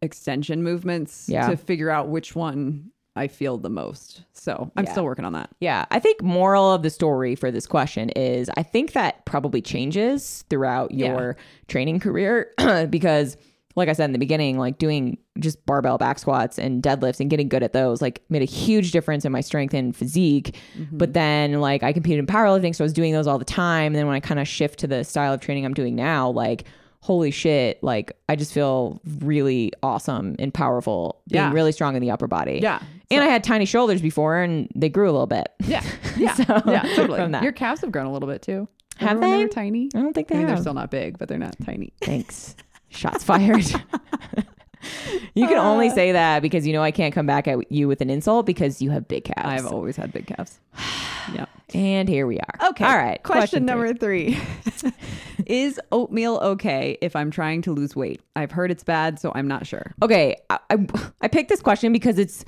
extension 0.01 0.63
movements 0.63 1.27
Yeah. 1.29 1.49
to 1.49 1.57
figure 1.57 1.89
out 1.89 2.09
which 2.09 2.35
one 2.35 2.91
I 3.17 3.27
feel 3.27 3.57
the 3.57 3.69
most. 3.69 4.23
So 4.33 4.71
I'm 4.75 4.83
Yeah. 4.85 4.91
still 4.91 5.05
working 5.05 5.23
on 5.23 5.33
that. 5.33 5.49
Yeah, 5.61 5.85
I 5.89 5.99
think 5.99 6.21
moral 6.21 6.73
of 6.73 6.83
the 6.83 6.89
story 6.89 7.33
for 7.35 7.49
this 7.49 7.65
question 7.65 8.09
is 8.09 8.49
I 8.57 8.63
think 8.63 8.91
that 8.91 9.23
probably 9.25 9.61
changes 9.61 10.43
throughout 10.49 10.91
Yeah. 10.91 11.13
your 11.13 11.37
training 11.69 11.99
career 12.01 12.51
because 12.89 13.37
like 13.77 13.89
I 13.89 13.93
said 13.93 14.05
in 14.05 14.13
the 14.13 14.19
beginning, 14.19 14.57
like 14.57 14.77
doing 14.77 15.17
just 15.37 15.65
barbell 15.65 15.97
back 15.97 16.17
squats 16.17 16.57
and 16.57 16.81
deadlifts 16.81 17.19
and 17.19 17.29
getting 17.29 17.49
good 17.49 17.61
at 17.61 17.73
those 17.73 18.01
like 18.01 18.21
made 18.29 18.41
a 18.41 18.45
huge 18.45 18.91
difference 18.91 19.25
in 19.25 19.33
my 19.33 19.41
strength 19.41 19.73
and 19.73 19.93
physique. 19.95 20.55
Mm-hmm. 20.77 20.97
But 20.97 21.13
then 21.13 21.59
like 21.59 21.83
I 21.83 21.91
competed 21.91 22.19
in 22.19 22.25
powerlifting, 22.25 22.73
so 22.73 22.83
I 22.83 22.85
was 22.85 22.93
doing 22.93 23.11
those 23.13 23.27
all 23.27 23.37
the 23.37 23.43
time. 23.45 23.87
And 23.87 23.95
then 23.95 24.07
when 24.07 24.15
I 24.15 24.21
kind 24.21 24.39
of 24.39 24.47
shift 24.47 24.79
to 24.79 24.87
the 24.87 25.03
style 25.03 25.33
of 25.33 25.41
training 25.41 25.65
I'm 25.65 25.73
doing 25.73 25.93
now, 25.95 26.29
like 26.29 26.65
holy 27.05 27.29
shit, 27.29 27.83
like 27.83 28.17
I 28.27 28.35
just 28.35 28.51
feel 28.51 28.99
really 29.19 29.71
awesome 29.83 30.35
and 30.39 30.51
powerful, 30.51 31.21
being 31.29 31.43
Yeah. 31.43 31.53
really 31.53 31.71
strong 31.71 31.95
in 31.95 32.01
the 32.01 32.09
upper 32.09 32.25
body. 32.25 32.59
Yeah. 32.63 32.81
And 33.11 33.23
I 33.23 33.27
had 33.27 33.43
tiny 33.43 33.65
shoulders 33.65 34.01
before 34.01 34.37
and 34.41 34.67
they 34.73 34.89
grew 34.89 35.05
a 35.07 35.13
little 35.13 35.27
bit. 35.27 35.49
Yeah. 35.63 35.83
Yeah. 36.17 36.33
So, 36.33 36.43
yeah. 36.65 36.81
Totally. 36.95 37.19
from 37.21 37.33
that. 37.33 37.43
Your 37.43 37.51
calves 37.51 37.81
have 37.81 37.91
grown 37.91 38.05
a 38.05 38.11
little 38.11 38.29
bit 38.29 38.41
too. 38.41 38.67
Have 38.97 39.17
Remember 39.17 39.37
they? 39.37 39.43
were 39.43 39.49
tiny? 39.49 39.89
I 39.93 39.99
don't 39.99 40.13
think 40.13 40.29
they 40.29 40.35
I 40.35 40.37
mean, 40.39 40.47
they're 40.47 40.57
still 40.57 40.73
not 40.73 40.89
big, 40.89 41.17
but 41.19 41.27
they're 41.27 41.37
not 41.37 41.55
tiny. 41.63 41.91
Thanks. 42.01 42.55
Shots 42.87 43.21
fired. 43.23 43.65
you 45.35 45.45
can 45.47 45.57
only 45.57 45.89
uh. 45.89 45.93
say 45.93 46.13
that 46.13 46.41
because 46.41 46.65
you 46.65 46.71
know 46.73 46.81
I 46.81 46.91
can't 46.91 47.13
come 47.13 47.25
back 47.25 47.47
at 47.49 47.69
you 47.71 47.87
with 47.89 47.99
an 48.01 48.09
insult 48.09 48.45
because 48.45 48.81
you 48.81 48.89
have 48.91 49.07
big 49.09 49.25
calves. 49.25 49.65
I've 49.65 49.71
always 49.71 49.97
had 49.97 50.13
big 50.13 50.25
calves. 50.27 50.57
yeah. 51.33 51.45
and 51.73 52.07
here 52.07 52.25
we 52.25 52.39
are. 52.39 52.69
Okay. 52.69 52.85
All 52.85 52.97
right. 52.97 53.21
Question, 53.21 53.59
three. 53.59 53.65
number 53.65 53.93
three. 53.93 54.39
Is 55.45 55.79
oatmeal 55.91 56.37
okay 56.41 56.97
if 57.01 57.15
I'm 57.15 57.31
trying 57.31 57.61
to 57.63 57.71
lose 57.71 57.95
weight? 57.95 58.21
I've 58.35 58.51
heard 58.51 58.71
it's 58.71 58.83
bad, 58.83 59.19
so 59.19 59.31
I'm 59.35 59.47
not 59.47 59.65
sure. 59.67 59.93
Okay, 60.01 60.37
I, 60.49 60.59
I, 60.69 60.87
I 61.21 61.27
picked 61.27 61.49
this 61.49 61.61
question 61.61 61.93
because 61.93 62.17
it's 62.19 62.45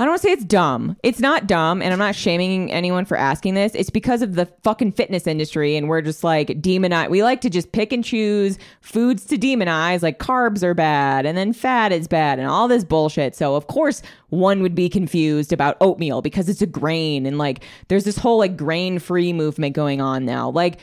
I 0.00 0.04
don't 0.04 0.12
want 0.12 0.22
to 0.22 0.28
say 0.28 0.32
it's 0.32 0.44
dumb. 0.46 0.96
It's 1.02 1.20
not 1.20 1.46
dumb, 1.46 1.82
and 1.82 1.92
I'm 1.92 1.98
not 1.98 2.14
shaming 2.14 2.72
anyone 2.72 3.04
for 3.04 3.18
asking 3.18 3.52
this. 3.52 3.74
It's 3.74 3.90
because 3.90 4.22
of 4.22 4.34
the 4.34 4.46
fucking 4.62 4.92
fitness 4.92 5.26
industry, 5.26 5.76
and 5.76 5.90
we're 5.90 6.00
just 6.00 6.24
like 6.24 6.48
demonize. 6.62 7.10
We 7.10 7.22
like 7.22 7.42
to 7.42 7.50
just 7.50 7.72
pick 7.72 7.92
and 7.92 8.02
choose 8.02 8.58
foods 8.80 9.26
to 9.26 9.36
demonize, 9.36 10.02
like 10.02 10.18
carbs 10.18 10.62
are 10.62 10.72
bad, 10.72 11.26
and 11.26 11.36
then 11.36 11.52
fat 11.52 11.92
is 11.92 12.08
bad, 12.08 12.38
and 12.38 12.48
all 12.48 12.66
this 12.66 12.82
bullshit. 12.82 13.36
So 13.36 13.56
of 13.56 13.66
course, 13.66 14.00
one 14.30 14.62
would 14.62 14.74
be 14.74 14.88
confused 14.88 15.52
about 15.52 15.76
oatmeal 15.82 16.22
because 16.22 16.48
it's 16.48 16.62
a 16.62 16.66
grain, 16.66 17.26
and 17.26 17.36
like 17.36 17.62
there's 17.88 18.04
this 18.04 18.16
whole 18.16 18.38
like 18.38 18.56
grain 18.56 19.00
free 19.00 19.34
movement 19.34 19.74
going 19.74 20.00
on 20.00 20.24
now. 20.24 20.48
Like 20.48 20.78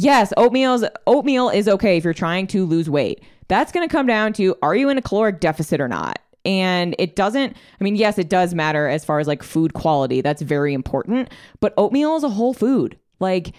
yes, 0.00 0.32
oatmeal's 0.36 0.84
oatmeal 1.06 1.50
is 1.50 1.68
okay 1.68 1.96
if 1.96 2.04
you're 2.04 2.14
trying 2.14 2.46
to 2.48 2.64
lose 2.64 2.88
weight. 2.88 3.22
That's 3.48 3.72
going 3.72 3.86
to 3.86 3.92
come 3.92 4.06
down 4.06 4.32
to 4.34 4.56
are 4.62 4.74
you 4.74 4.88
in 4.88 4.98
a 4.98 5.02
caloric 5.02 5.40
deficit 5.40 5.80
or 5.80 5.88
not? 5.88 6.18
And 6.44 6.96
it 6.98 7.16
doesn't, 7.16 7.54
I 7.80 7.84
mean, 7.84 7.96
yes, 7.96 8.18
it 8.18 8.30
does 8.30 8.54
matter 8.54 8.88
as 8.88 9.04
far 9.04 9.18
as 9.18 9.26
like 9.26 9.42
food 9.42 9.74
quality. 9.74 10.22
That's 10.22 10.40
very 10.40 10.72
important. 10.72 11.30
But 11.60 11.74
oatmeal 11.76 12.16
is 12.16 12.24
a 12.24 12.30
whole 12.30 12.54
food. 12.54 12.98
Like, 13.18 13.52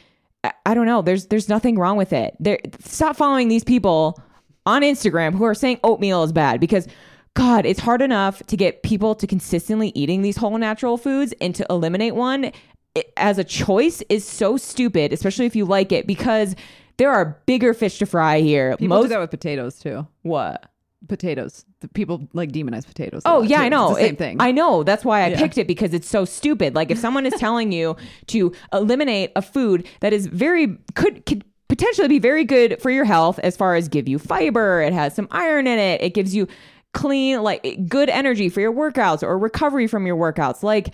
I, 0.66 0.74
don't 0.74 0.88
know. 0.88 1.04
There's 1.04 1.28
there's 1.28 1.48
nothing 1.48 1.78
wrong 1.78 1.98
with 1.98 2.12
it. 2.12 2.36
There 2.40 2.58
stop 2.80 3.16
following 3.16 3.48
these 3.48 3.64
people 3.64 4.20
on 4.66 4.82
Instagram 4.82 5.36
who 5.36 5.44
are 5.44 5.54
saying 5.54 5.80
oatmeal 5.84 6.24
is 6.24 6.32
bad 6.32 6.60
because 6.60 6.88
God, 7.36 7.66
it's 7.66 7.80
hard 7.80 8.02
enough 8.02 8.42
to 8.48 8.58
get 8.58 8.82
people 8.82 9.14
to 9.16 9.28
consistently 9.28 9.92
eating 9.94 10.24
these 10.24 10.38
whole 10.38 10.58
natural 10.58 10.98
foods 10.98 11.34
and 11.40 11.54
to 11.54 11.66
eliminate 11.70 12.16
one 12.16 12.52
it- 12.96 13.12
as 13.18 13.38
a 13.38 13.44
choice 13.44 14.02
is 14.10 14.26
so 14.26 14.58
stupid, 14.58 15.14
especially 15.14 15.46
if 15.46 15.56
you 15.56 15.66
like 15.66 15.92
it, 15.92 16.08
because 16.08 16.56
there 16.98 17.10
are 17.12 17.42
bigger 17.46 17.74
fish 17.74 17.98
to 18.00 18.06
fry 18.06 18.40
here. 18.42 18.72
People 18.78 18.98
Most 18.98 19.04
do 19.06 19.10
that 19.10 19.20
with 19.20 19.30
potatoes 19.32 19.80
too. 19.80 20.06
what? 20.24 20.66
Potatoes. 21.08 21.66
The 21.80 21.88
people 21.88 22.28
like 22.34 22.52
demonize 22.52 22.86
potatoes. 22.86 23.24
Oh 23.26 23.42
yeah, 23.42 23.58
too. 23.58 23.64
I 23.64 23.70
know. 23.70 23.96
Same 23.96 24.14
It- 24.14 24.18
thing. 24.20 24.38
I 24.40 24.52
know. 24.52 24.84
That's 24.84 25.04
why 25.04 25.24
I 25.24 25.30
Yeah. 25.30 25.40
picked 25.40 25.58
it 25.58 25.68
because 25.68 25.96
it's 25.96 26.08
so 26.08 26.26
stupid. 26.26 26.76
Like 26.76 26.92
if 26.92 27.00
someone 27.00 27.26
is 27.26 27.34
telling 27.40 27.72
you 27.72 27.96
to 28.28 28.52
eliminate 28.72 29.32
a 29.36 29.42
food 29.42 29.88
that 30.02 30.14
is 30.14 30.28
very 30.28 30.78
could 30.94 31.26
could 31.26 31.44
potentially 31.70 32.08
be 32.08 32.20
very 32.20 32.44
good 32.44 32.80
for 32.82 32.92
your 32.92 33.06
health 33.06 33.40
as 33.40 33.58
far 33.58 33.74
as 33.76 33.88
give 33.88 34.08
you 34.08 34.20
fiber, 34.20 34.80
it 34.82 34.94
has 34.94 35.16
some 35.16 35.28
iron 35.32 35.66
in 35.66 35.80
it, 35.80 36.02
it 36.02 36.14
gives 36.14 36.36
you 36.36 36.48
clean 36.94 37.42
like 37.42 37.88
good 37.90 38.10
energy 38.10 38.48
for 38.50 38.62
your 38.62 38.72
workouts 38.74 39.24
or 39.24 39.38
recovery 39.40 39.88
from 39.88 40.06
your 40.06 40.16
workouts. 40.18 40.62
Like 40.62 40.94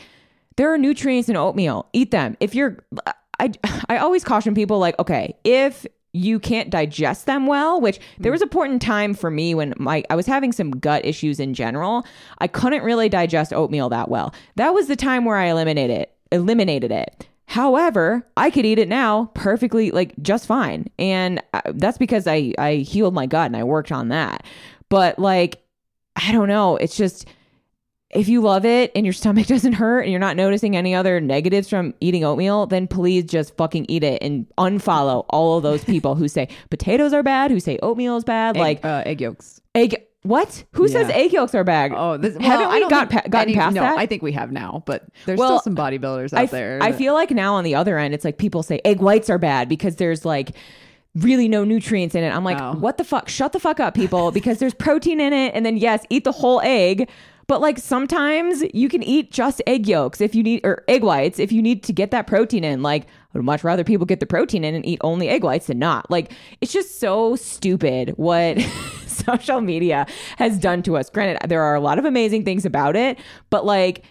there 0.57 0.73
are 0.73 0.77
nutrients 0.77 1.29
in 1.29 1.35
oatmeal. 1.35 1.87
Eat 1.93 2.11
them. 2.11 2.35
If 2.39 2.53
you're 2.53 2.77
I 3.39 3.51
I 3.89 3.97
always 3.97 4.23
caution 4.23 4.53
people 4.53 4.79
like, 4.79 4.97
okay, 4.99 5.35
if 5.43 5.85
you 6.13 6.39
can't 6.39 6.69
digest 6.69 7.25
them 7.25 7.45
well, 7.45 7.79
which 7.79 7.99
there 8.17 8.31
was 8.31 8.41
a 8.41 8.47
point 8.47 8.73
in 8.73 8.79
time 8.79 9.13
for 9.13 9.29
me 9.29 9.53
when 9.53 9.73
my 9.77 10.03
I 10.09 10.15
was 10.15 10.25
having 10.25 10.51
some 10.51 10.71
gut 10.71 11.05
issues 11.05 11.39
in 11.39 11.53
general. 11.53 12.05
I 12.39 12.47
couldn't 12.47 12.83
really 12.83 13.09
digest 13.09 13.53
oatmeal 13.53 13.89
that 13.89 14.09
well. 14.09 14.33
That 14.55 14.73
was 14.73 14.87
the 14.87 14.95
time 14.95 15.25
where 15.25 15.37
I 15.37 15.45
eliminated 15.45 16.01
it. 16.01 16.13
Eliminated 16.31 16.91
it. 16.91 17.27
However, 17.45 18.27
I 18.35 18.49
could 18.49 18.65
eat 18.65 18.79
it 18.79 18.89
now 18.89 19.31
perfectly, 19.33 19.91
like 19.91 20.13
just 20.21 20.47
fine, 20.47 20.89
and 20.99 21.41
uh, 21.53 21.61
that's 21.67 21.97
because 21.97 22.27
I 22.27 22.53
I 22.57 22.75
healed 22.77 23.13
my 23.13 23.25
gut 23.25 23.45
and 23.45 23.55
I 23.55 23.63
worked 23.63 23.91
on 23.91 24.09
that. 24.09 24.43
But 24.89 25.17
like, 25.19 25.63
I 26.15 26.31
don't 26.31 26.49
know. 26.49 26.75
It's 26.77 26.97
just 26.97 27.25
if 28.11 28.27
you 28.29 28.41
love 28.41 28.63
it 28.65 28.91
and 28.95 29.05
your 29.05 29.13
stomach 29.13 29.47
doesn't 29.47 29.73
hurt 29.73 30.01
and 30.01 30.11
you're 30.11 30.19
not 30.19 30.35
noticing 30.37 30.75
any 30.77 30.95
other 30.95 31.19
negatives 31.19 31.69
from 31.69 31.93
eating 31.99 32.23
oatmeal, 32.23 32.65
then 32.67 32.87
please 32.87 33.25
just 33.25 33.55
fucking 33.57 33.85
eat 33.89 34.03
it 34.03 34.21
and 34.21 34.45
unfollow 34.57 35.25
all 35.29 35.57
of 35.57 35.63
those 35.63 35.83
people 35.83 36.15
who 36.15 36.27
say 36.27 36.47
potatoes 36.69 37.11
are 37.13 37.23
bad, 37.23 37.51
who 37.51 37.59
say 37.59 37.77
oatmeal 37.83 38.15
is 38.17 38.23
bad, 38.23 38.55
Egg- 38.55 38.61
like 38.61 38.85
uh, 38.85 39.03
egg 39.05 39.21
yolks. 39.21 39.61
egg. 39.75 40.03
What? 40.23 40.65
Who 40.73 40.89
says 40.89 41.09
egg 41.11 41.31
yolks 41.31 41.55
are 41.55 41.63
bad? 41.63 41.93
Oh, 41.95 42.17
this, 42.17 42.33
well, 42.35 42.43
haven't 42.49 42.67
I 42.67 42.73
we 42.73 42.79
don't 42.81 42.89
got 42.89 43.09
pa- 43.09 43.21
gotten 43.29 43.49
any- 43.49 43.55
past 43.55 43.75
no, 43.75 43.81
that? 43.81 43.97
I 43.97 44.05
think 44.07 44.21
we 44.21 44.33
have 44.33 44.51
now, 44.51 44.83
but 44.85 45.05
there's 45.25 45.39
Well, 45.39 45.59
still 45.59 45.73
some 45.73 45.75
bodybuilders 45.75 46.33
out 46.33 46.39
I, 46.39 46.43
f- 46.43 46.51
there. 46.51 46.79
I 46.81 46.91
feel 46.91 47.13
like 47.13 47.31
now 47.31 47.53
on 47.55 47.63
the 47.63 47.75
other 47.75 47.97
end, 47.97 48.13
it's 48.13 48.25
like 48.25 48.37
people 48.37 48.61
say 48.61 48.81
egg 48.83 48.99
whites 48.99 49.29
are 49.29 49.37
bad 49.37 49.69
because 49.69 49.95
there's 49.97 50.25
like 50.25 50.51
really 51.15 51.47
no 51.47 51.63
nutrients 51.63 52.13
in 52.13 52.23
it. 52.25 52.29
I'm 52.35 52.43
like, 52.43 52.59
Oh. 52.59 52.73
what 52.73 52.97
the 52.97 53.05
fuck? 53.05 53.29
Shut 53.29 53.53
the 53.53 53.59
fuck 53.59 53.79
up, 53.79 53.93
people, 53.93 54.31
because 54.31 54.59
there's 54.59 54.73
protein 54.73 55.21
in 55.21 55.31
it. 55.31 55.53
And 55.55 55.65
then, 55.65 55.77
yes, 55.77 56.03
eat 56.09 56.25
the 56.25 56.33
whole 56.33 56.59
egg. 56.61 57.09
But 57.47 57.61
like 57.61 57.79
sometimes 57.79 58.63
you 58.73 58.89
can 58.89 59.01
eat 59.01 59.31
just 59.31 59.61
egg 59.65 59.87
yolks 59.87 60.19
if 60.19 60.35
you 60.35 60.43
need, 60.43 60.61
or 60.65 60.83
egg 60.87 61.03
whites 61.03 61.39
if 61.39 61.51
you 61.51 61.61
need 61.61 61.81
to 61.83 61.93
get 61.93 62.11
that 62.11 62.27
protein 62.27 62.63
in. 62.63 62.81
Like, 62.81 63.03
I 63.05 63.37
would 63.37 63.45
much 63.45 63.63
rather 63.63 63.85
people 63.85 64.05
get 64.05 64.19
the 64.19 64.25
protein 64.25 64.63
in 64.65 64.75
and 64.75 64.85
eat 64.85 64.99
only 65.01 65.29
egg 65.29 65.43
whites 65.43 65.67
than 65.67 65.79
not. 65.79 66.11
Like, 66.11 66.33
it's 66.59 66.73
just 66.73 66.99
so 66.99 67.35
stupid 67.37 68.13
what 68.17 68.59
social 69.07 69.61
media 69.61 70.05
has 70.37 70.59
done 70.59 70.83
to 70.83 70.97
us. 70.97 71.09
Granted, 71.09 71.49
there 71.49 71.63
are 71.63 71.75
a 71.75 71.79
lot 71.79 71.97
of 71.97 72.05
amazing 72.05 72.43
things 72.43 72.65
about 72.65 72.95
it, 72.97 73.17
but 73.49 73.65
like, 73.65 74.03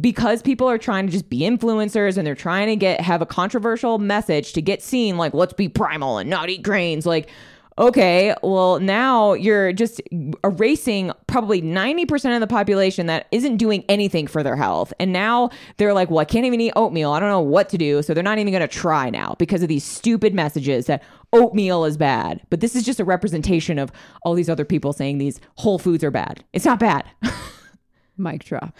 because 0.00 0.42
people 0.42 0.68
are 0.68 0.78
trying 0.78 1.06
to 1.06 1.12
just 1.12 1.28
be 1.28 1.40
influencers 1.40 2.16
and 2.16 2.26
they're 2.26 2.34
trying 2.34 2.66
to 2.66 2.76
get 2.76 3.00
have 3.00 3.22
a 3.22 3.26
controversial 3.26 3.98
message 3.98 4.52
to 4.52 4.60
get 4.60 4.82
seen 4.82 5.16
like 5.16 5.32
let's 5.32 5.52
be 5.52 5.68
primal 5.68 6.18
and 6.18 6.28
not 6.28 6.50
eat 6.50 6.62
grains 6.64 7.06
like 7.06 7.30
okay 7.76 8.34
well 8.42 8.78
now 8.78 9.32
you're 9.32 9.72
just 9.72 10.00
erasing 10.44 11.10
probably 11.26 11.60
90% 11.60 12.34
of 12.34 12.40
the 12.40 12.46
population 12.46 13.06
that 13.06 13.26
isn't 13.32 13.56
doing 13.56 13.84
anything 13.88 14.26
for 14.28 14.42
their 14.44 14.54
health. 14.56 14.92
And 15.00 15.12
now 15.12 15.50
they're 15.76 15.92
like 15.92 16.08
well 16.10 16.20
i 16.20 16.24
can't 16.24 16.46
even 16.46 16.60
eat 16.60 16.72
oatmeal. 16.76 17.10
I 17.12 17.18
don't 17.20 17.28
know 17.30 17.40
what 17.40 17.68
to 17.70 17.78
do. 17.78 18.02
So 18.02 18.14
they're 18.14 18.22
not 18.22 18.38
even 18.38 18.52
going 18.52 18.60
to 18.60 18.68
try 18.68 19.10
now 19.10 19.34
because 19.38 19.62
of 19.62 19.68
these 19.68 19.82
stupid 19.84 20.34
messages 20.34 20.86
that 20.86 21.02
oatmeal 21.32 21.84
is 21.84 21.96
bad. 21.96 22.40
But 22.48 22.60
this 22.60 22.76
is 22.76 22.84
just 22.84 23.00
a 23.00 23.04
representation 23.04 23.78
of 23.80 23.90
all 24.22 24.34
these 24.34 24.48
other 24.48 24.64
people 24.64 24.92
saying 24.92 25.18
these 25.18 25.40
whole 25.56 25.78
foods 25.80 26.04
are 26.04 26.12
bad. 26.12 26.44
It's 26.52 26.64
not 26.64 26.78
bad. 26.78 27.04
Mic 28.16 28.44
drop. 28.44 28.72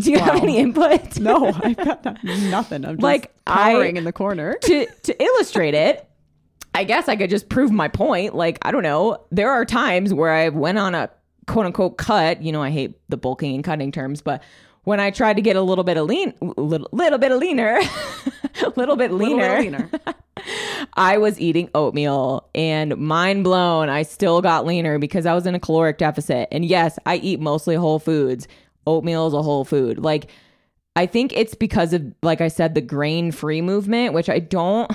do 0.00 0.10
you 0.10 0.18
have 0.18 0.42
any 0.42 0.58
input? 0.58 1.18
No, 1.20 1.46
I've 1.62 1.76
got 1.76 2.04
nothing. 2.24 2.84
I'm 2.84 2.96
just 2.96 3.02
Like, 3.02 3.32
I- 3.46 3.72
cowering 3.74 3.96
in 3.96 4.02
the 4.04 4.12
corner. 4.12 4.54
to 4.62 4.86
to 5.04 5.22
illustrate 5.22 5.74
it, 5.74 6.09
I 6.74 6.84
guess 6.84 7.08
I 7.08 7.16
could 7.16 7.30
just 7.30 7.48
prove 7.48 7.70
my 7.70 7.88
point. 7.88 8.34
Like, 8.34 8.58
I 8.62 8.70
don't 8.70 8.82
know. 8.82 9.24
There 9.30 9.50
are 9.50 9.64
times 9.64 10.14
where 10.14 10.30
I 10.30 10.48
went 10.50 10.78
on 10.78 10.94
a 10.94 11.10
quote 11.46 11.66
unquote 11.66 11.98
cut. 11.98 12.42
You 12.42 12.52
know, 12.52 12.62
I 12.62 12.70
hate 12.70 12.98
the 13.08 13.16
bulking 13.16 13.54
and 13.54 13.64
cutting 13.64 13.92
terms, 13.92 14.22
but 14.22 14.42
when 14.84 15.00
I 15.00 15.10
tried 15.10 15.36
to 15.36 15.42
get 15.42 15.56
a 15.56 15.62
little 15.62 15.84
bit 15.84 15.96
of 15.96 16.06
lean, 16.06 16.32
little, 16.40 16.88
little 16.92 17.18
bit 17.18 17.32
of 17.32 17.38
leaner, 17.38 17.78
a 18.62 18.68
little 18.76 18.96
bit 18.96 19.12
Little 19.12 19.36
leaner, 19.36 19.56
bit 19.56 19.72
leaner. 19.72 19.90
I 20.94 21.18
was 21.18 21.38
eating 21.38 21.68
oatmeal 21.74 22.48
and 22.54 22.96
mind 22.96 23.44
blown. 23.44 23.88
I 23.88 24.02
still 24.02 24.40
got 24.40 24.64
leaner 24.64 24.98
because 24.98 25.26
I 25.26 25.34
was 25.34 25.46
in 25.46 25.54
a 25.54 25.60
caloric 25.60 25.98
deficit. 25.98 26.48
And 26.50 26.64
yes, 26.64 26.98
I 27.04 27.16
eat 27.16 27.40
mostly 27.40 27.74
whole 27.74 27.98
foods. 27.98 28.48
Oatmeal 28.86 29.26
is 29.26 29.34
a 29.34 29.42
whole 29.42 29.64
food. 29.64 29.98
Like, 29.98 30.30
I 30.96 31.06
think 31.06 31.32
it's 31.34 31.54
because 31.54 31.92
of, 31.92 32.02
like 32.22 32.40
I 32.40 32.48
said, 32.48 32.74
the 32.74 32.80
grain 32.80 33.32
free 33.32 33.60
movement, 33.60 34.14
which 34.14 34.28
I 34.28 34.38
don't 34.38 34.90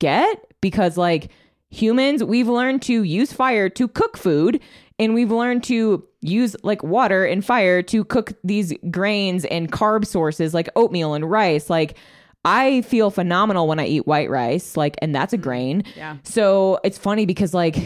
get 0.00 0.53
because, 0.64 0.96
like, 0.96 1.30
humans, 1.68 2.24
we've 2.24 2.48
learned 2.48 2.80
to 2.80 3.02
use 3.02 3.34
fire 3.34 3.68
to 3.68 3.86
cook 3.86 4.16
food 4.16 4.60
and 4.98 5.12
we've 5.12 5.30
learned 5.30 5.62
to 5.64 6.02
use 6.22 6.56
like 6.62 6.82
water 6.82 7.26
and 7.26 7.44
fire 7.44 7.82
to 7.82 8.02
cook 8.04 8.32
these 8.42 8.72
grains 8.90 9.44
and 9.44 9.70
carb 9.70 10.06
sources 10.06 10.54
like 10.54 10.70
oatmeal 10.74 11.12
and 11.12 11.30
rice. 11.30 11.68
Like, 11.68 11.98
I 12.46 12.80
feel 12.80 13.10
phenomenal 13.10 13.68
when 13.68 13.78
I 13.78 13.86
eat 13.86 14.06
white 14.06 14.30
rice, 14.30 14.74
like, 14.74 14.96
and 15.02 15.14
that's 15.14 15.34
a 15.34 15.36
mm-hmm. 15.36 15.42
grain. 15.42 15.84
Yeah. 15.96 16.16
So 16.22 16.80
it's 16.82 16.96
funny 16.96 17.26
because 17.26 17.52
like 17.52 17.76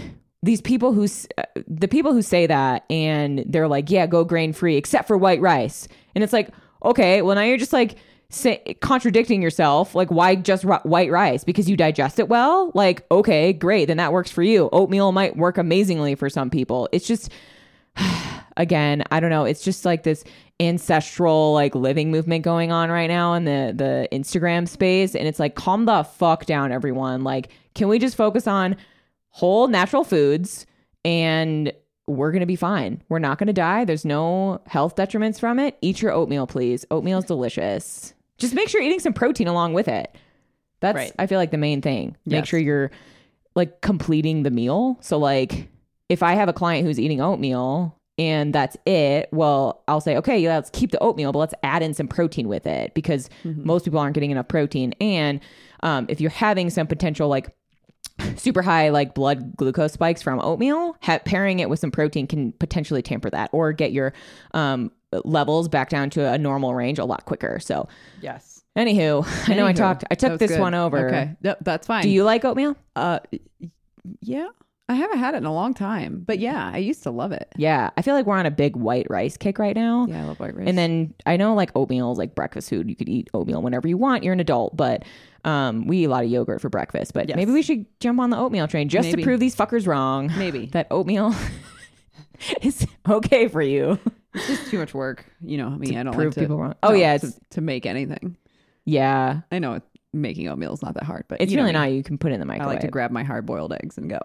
these 0.44 0.60
people 0.60 0.92
who 0.92 1.08
the 1.66 1.88
people 1.88 2.12
who 2.12 2.22
say 2.22 2.46
that 2.46 2.84
and 2.88 3.42
they're 3.48 3.66
like, 3.66 3.90
yeah, 3.90 4.06
go 4.06 4.24
grain 4.24 4.52
free 4.52 4.76
except 4.76 5.08
for 5.08 5.18
white 5.18 5.40
rice, 5.40 5.88
and 6.14 6.22
it's 6.22 6.32
like, 6.32 6.50
okay, 6.84 7.22
well 7.22 7.34
now 7.34 7.42
you're 7.42 7.56
just 7.56 7.72
like 7.72 7.96
say, 8.30 8.76
contradicting 8.80 9.40
yourself. 9.42 9.94
Like, 9.94 10.10
why 10.10 10.34
just 10.34 10.64
ri- 10.64 10.78
white 10.82 11.10
rice? 11.10 11.44
Because 11.44 11.68
you 11.68 11.76
digest 11.76 12.18
it 12.18 12.28
well. 12.28 12.70
Like, 12.74 13.06
okay, 13.10 13.52
great, 13.52 13.86
then 13.86 13.96
that 13.96 14.12
works 14.12 14.30
for 14.30 14.42
you. 14.42 14.68
Oatmeal 14.72 15.12
might 15.12 15.36
work 15.36 15.58
amazingly 15.58 16.14
for 16.14 16.28
some 16.28 16.50
people. 16.50 16.88
It's 16.92 17.06
just 17.06 17.30
again, 18.56 19.04
I 19.10 19.20
don't 19.20 19.30
know. 19.30 19.44
It's 19.44 19.62
just 19.62 19.84
like 19.84 20.02
this 20.02 20.24
ancestral 20.60 21.54
like 21.54 21.74
living 21.74 22.10
movement 22.10 22.42
going 22.42 22.72
on 22.72 22.90
right 22.90 23.06
now 23.06 23.32
in 23.34 23.44
the 23.44 23.72
the 23.76 24.08
Instagram 24.10 24.66
space 24.66 25.14
and 25.14 25.28
it's 25.28 25.38
like 25.38 25.54
calm 25.54 25.84
the 25.84 26.02
fuck 26.02 26.46
down 26.46 26.72
everyone. 26.72 27.22
Like 27.22 27.50
can 27.76 27.86
we 27.86 28.00
just 28.00 28.16
focus 28.16 28.48
on 28.48 28.76
whole 29.28 29.68
natural 29.68 30.02
foods 30.02 30.66
and 31.04 31.72
we're 32.08 32.32
going 32.32 32.40
to 32.40 32.46
be 32.46 32.56
fine. 32.56 33.02
We're 33.08 33.20
not 33.20 33.38
going 33.38 33.46
to 33.48 33.52
die. 33.52 33.84
There's 33.84 34.04
no 34.04 34.60
health 34.66 34.96
detriments 34.96 35.38
from 35.38 35.60
it. 35.60 35.78
Eat 35.80 36.02
your 36.02 36.10
oatmeal 36.10 36.48
please. 36.48 36.84
Oatmeal's 36.90 37.26
delicious. 37.26 38.14
Just 38.38 38.54
make 38.54 38.68
sure 38.68 38.80
you're 38.80 38.88
eating 38.88 39.00
some 39.00 39.12
protein 39.12 39.48
along 39.48 39.74
with 39.74 39.88
it. 39.88 40.14
That's 40.80 40.96
Right. 40.96 41.12
I 41.18 41.26
feel 41.26 41.38
like 41.38 41.50
the 41.50 41.58
main 41.58 41.82
thing. 41.82 42.16
Make 42.24 42.40
Yes. 42.40 42.48
sure 42.48 42.60
you're 42.60 42.90
like 43.54 43.80
completing 43.80 44.44
the 44.44 44.50
meal. 44.50 44.96
So 45.00 45.18
like 45.18 45.68
if 46.08 46.22
I 46.22 46.34
have 46.34 46.48
a 46.48 46.52
client 46.52 46.86
who's 46.86 47.00
eating 47.00 47.20
oatmeal 47.20 47.96
and 48.16 48.54
that's 48.54 48.76
it, 48.86 49.28
well, 49.32 49.82
I'll 49.88 50.00
say, 50.00 50.16
okay, 50.16 50.38
yeah, 50.38 50.54
let's 50.54 50.70
keep 50.70 50.90
the 50.92 50.98
oatmeal, 51.00 51.32
but 51.32 51.40
let's 51.40 51.54
add 51.62 51.82
in 51.82 51.94
some 51.94 52.06
protein 52.08 52.48
with 52.48 52.66
it 52.66 52.94
because 52.94 53.28
most 53.44 53.84
people 53.84 53.98
aren't 53.98 54.14
getting 54.14 54.30
enough 54.30 54.48
protein. 54.48 54.94
And 55.00 55.40
um, 55.82 56.06
if 56.08 56.20
you're 56.20 56.30
having 56.30 56.70
some 56.70 56.86
potential 56.86 57.28
like 57.28 57.50
super 58.36 58.62
high 58.62 58.88
like 58.90 59.14
blood 59.14 59.56
glucose 59.56 59.92
spikes 59.92 60.22
from 60.22 60.40
oatmeal, 60.40 60.96
ha- 61.02 61.20
pairing 61.24 61.58
it 61.60 61.68
with 61.68 61.78
some 61.80 61.90
protein 61.90 62.26
can 62.26 62.52
potentially 62.52 63.02
tamper 63.02 63.30
that 63.30 63.50
or 63.52 63.72
get 63.72 63.92
your 63.92 64.12
um, 64.54 64.90
levels 65.24 65.68
back 65.68 65.88
down 65.88 66.10
to 66.10 66.30
a 66.30 66.38
normal 66.38 66.74
range 66.74 66.98
a 66.98 67.04
lot 67.04 67.24
quicker. 67.24 67.58
So, 67.60 67.88
Yes. 68.20 68.62
anywho, 68.76 69.24
I 69.48 69.54
know 69.54 69.66
I 69.66 69.72
talked, 69.72 70.04
I 70.10 70.14
took 70.14 70.38
this 70.38 70.50
good. 70.52 70.60
one 70.60 70.74
over. 70.74 71.08
Okay. 71.08 71.36
Yep, 71.42 71.58
that's 71.62 71.86
fine. 71.86 72.02
Do 72.02 72.10
you 72.10 72.24
like 72.24 72.44
oatmeal? 72.44 72.76
Uh, 72.96 73.20
yeah. 74.20 74.48
I 74.90 74.94
haven't 74.94 75.18
had 75.18 75.34
it 75.34 75.38
in 75.38 75.44
a 75.44 75.52
long 75.52 75.74
time, 75.74 76.22
but 76.26 76.38
yeah, 76.38 76.70
I 76.72 76.78
used 76.78 77.02
to 77.02 77.10
love 77.10 77.30
it. 77.32 77.46
Yeah, 77.58 77.90
I 77.98 78.00
feel 78.00 78.14
like 78.14 78.24
we're 78.24 78.38
on 78.38 78.46
a 78.46 78.50
big 78.50 78.74
white 78.74 79.06
rice 79.10 79.36
kick 79.36 79.58
right 79.58 79.76
now. 79.76 80.06
Yeah, 80.08 80.22
I 80.22 80.24
love 80.24 80.40
white 80.40 80.56
rice. 80.56 80.66
And 80.66 80.78
then 80.78 81.12
I 81.26 81.36
know 81.36 81.54
like 81.54 81.70
oatmeal 81.76 82.10
is 82.12 82.16
like 82.16 82.34
breakfast 82.34 82.70
food. 82.70 82.88
You 82.88 82.96
could 82.96 83.06
eat 83.10 83.28
oatmeal 83.34 83.60
whenever 83.60 83.86
you 83.86 83.98
want. 83.98 84.24
You're 84.24 84.32
an 84.32 84.40
adult, 84.40 84.74
but 84.78 85.04
um, 85.44 85.86
we 85.86 85.98
eat 85.98 86.04
a 86.06 86.08
lot 86.08 86.24
of 86.24 86.30
yogurt 86.30 86.62
for 86.62 86.70
breakfast. 86.70 87.12
But 87.12 87.28
Yes. 87.28 87.36
maybe 87.36 87.52
we 87.52 87.60
should 87.60 87.84
jump 88.00 88.18
on 88.18 88.30
the 88.30 88.38
oatmeal 88.38 88.66
train 88.66 88.88
just 88.88 89.10
Maybe. 89.10 89.20
to 89.20 89.26
prove 89.26 89.40
these 89.40 89.54
fuckers 89.54 89.86
wrong. 89.86 90.32
maybe 90.38 90.66
That 90.72 90.86
oatmeal 90.90 91.34
is 92.62 92.86
okay 93.06 93.46
for 93.48 93.60
you. 93.60 93.98
It's 94.38 94.46
just 94.46 94.70
too 94.70 94.78
much 94.78 94.94
work. 94.94 95.24
You 95.40 95.58
know, 95.58 95.66
I 95.68 95.76
mean, 95.76 95.96
I 95.96 96.02
don't 96.02 96.14
prove 96.14 96.28
like 96.28 96.34
to, 96.34 96.40
people 96.40 96.58
wrong. 96.58 96.74
Oh, 96.82 96.88
no, 96.90 96.94
yeah, 96.94 97.16
to, 97.18 97.26
it's- 97.26 97.40
to 97.50 97.60
make 97.60 97.84
anything. 97.86 98.36
Yeah, 98.84 99.40
I 99.52 99.58
know 99.58 99.80
making 100.14 100.48
oatmeal 100.48 100.72
is 100.72 100.82
not 100.82 100.94
that 100.94 101.04
hard, 101.04 101.24
but 101.28 101.40
it's 101.40 101.52
really 101.54 101.66
me. 101.68 101.72
not. 101.72 101.92
You 101.92 102.02
can 102.02 102.16
put 102.16 102.30
it 102.32 102.34
in 102.34 102.40
the 102.40 102.46
microwave. 102.46 102.68
I 102.68 102.72
like 102.72 102.80
to 102.80 102.88
grab 102.88 103.10
my 103.10 103.22
hard 103.22 103.44
boiled 103.44 103.72
eggs 103.74 103.98
and 103.98 104.08
go. 104.08 104.18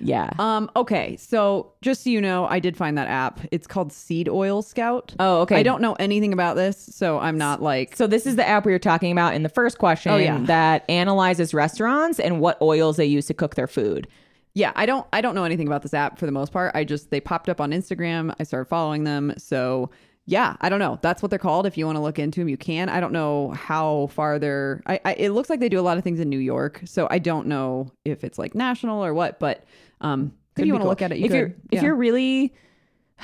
yeah. 0.00 0.30
Um. 0.40 0.68
Okay. 0.74 1.16
So 1.16 1.72
just 1.82 2.02
so 2.02 2.10
you 2.10 2.20
know, 2.20 2.44
I 2.46 2.58
did 2.58 2.76
find 2.76 2.98
that 2.98 3.06
app. 3.06 3.38
It's 3.52 3.68
called 3.68 3.92
Seed 3.92 4.28
Oil 4.28 4.60
Scout. 4.62 5.14
oh, 5.20 5.42
okay. 5.42 5.54
I 5.56 5.62
don't 5.62 5.80
know 5.80 5.94
anything 6.00 6.32
about 6.32 6.56
this, 6.56 6.76
so 6.92 7.20
I'm 7.20 7.38
not 7.38 7.62
like. 7.62 7.94
So 7.96 8.08
this 8.08 8.26
is 8.26 8.34
the 8.34 8.46
app 8.46 8.66
we 8.66 8.72
were 8.72 8.78
talking 8.80 9.12
about 9.12 9.34
in 9.34 9.44
the 9.44 9.48
first 9.48 9.78
question 9.78 10.10
Oh, 10.12 10.16
yeah. 10.16 10.38
that 10.46 10.84
analyzes 10.88 11.54
restaurants 11.54 12.18
and 12.18 12.40
what 12.40 12.60
oils 12.60 12.96
they 12.96 13.06
use 13.06 13.26
to 13.26 13.34
cook 13.34 13.54
their 13.54 13.68
food. 13.68 14.08
Yeah, 14.54 14.72
I 14.74 14.86
don't. 14.86 15.06
I 15.12 15.20
don't 15.20 15.34
know 15.34 15.44
anything 15.44 15.66
about 15.66 15.82
this 15.82 15.94
app 15.94 16.18
for 16.18 16.26
the 16.26 16.32
most 16.32 16.52
part. 16.52 16.74
I 16.74 16.84
just 16.84 17.10
they 17.10 17.20
popped 17.20 17.48
up 17.48 17.60
on 17.60 17.70
Instagram. 17.70 18.34
I 18.40 18.42
started 18.42 18.66
following 18.66 19.04
them. 19.04 19.34
So 19.36 19.90
yeah, 20.28 20.56
I 20.60 20.68
don't 20.68 20.78
know. 20.78 20.98
That's 21.00 21.22
what 21.22 21.30
they're 21.30 21.38
called. 21.38 21.64
If 21.64 21.78
you 21.78 21.86
want 21.86 21.96
to 21.96 22.02
look 22.02 22.18
into 22.18 22.40
them, 22.40 22.50
you 22.50 22.58
can. 22.58 22.90
I 22.90 23.00
don't 23.00 23.12
know 23.12 23.50
how 23.52 24.08
far 24.08 24.38
they're. 24.38 24.82
I, 24.86 25.00
I 25.04 25.12
it 25.14 25.30
looks 25.30 25.48
like 25.48 25.58
they 25.58 25.70
do 25.70 25.80
a 25.80 25.82
lot 25.82 25.96
of 25.96 26.04
things 26.04 26.20
in 26.20 26.28
New 26.28 26.38
York. 26.38 26.82
So 26.84 27.08
I 27.10 27.18
don't 27.18 27.46
know 27.46 27.90
if 28.04 28.24
it's 28.24 28.38
like 28.38 28.54
national 28.54 29.02
or 29.02 29.14
what. 29.14 29.40
But 29.40 29.64
um, 30.02 30.34
if 30.56 30.66
you 30.66 30.74
want 30.74 30.82
to 30.82 30.84
cool. 30.84 30.90
look 30.90 31.02
at 31.02 31.12
it, 31.12 31.18
you 31.18 31.24
if 31.24 31.30
could. 31.30 31.36
you're 31.38 31.54
if 31.70 31.82
you're 31.82 31.94
really 31.94 32.54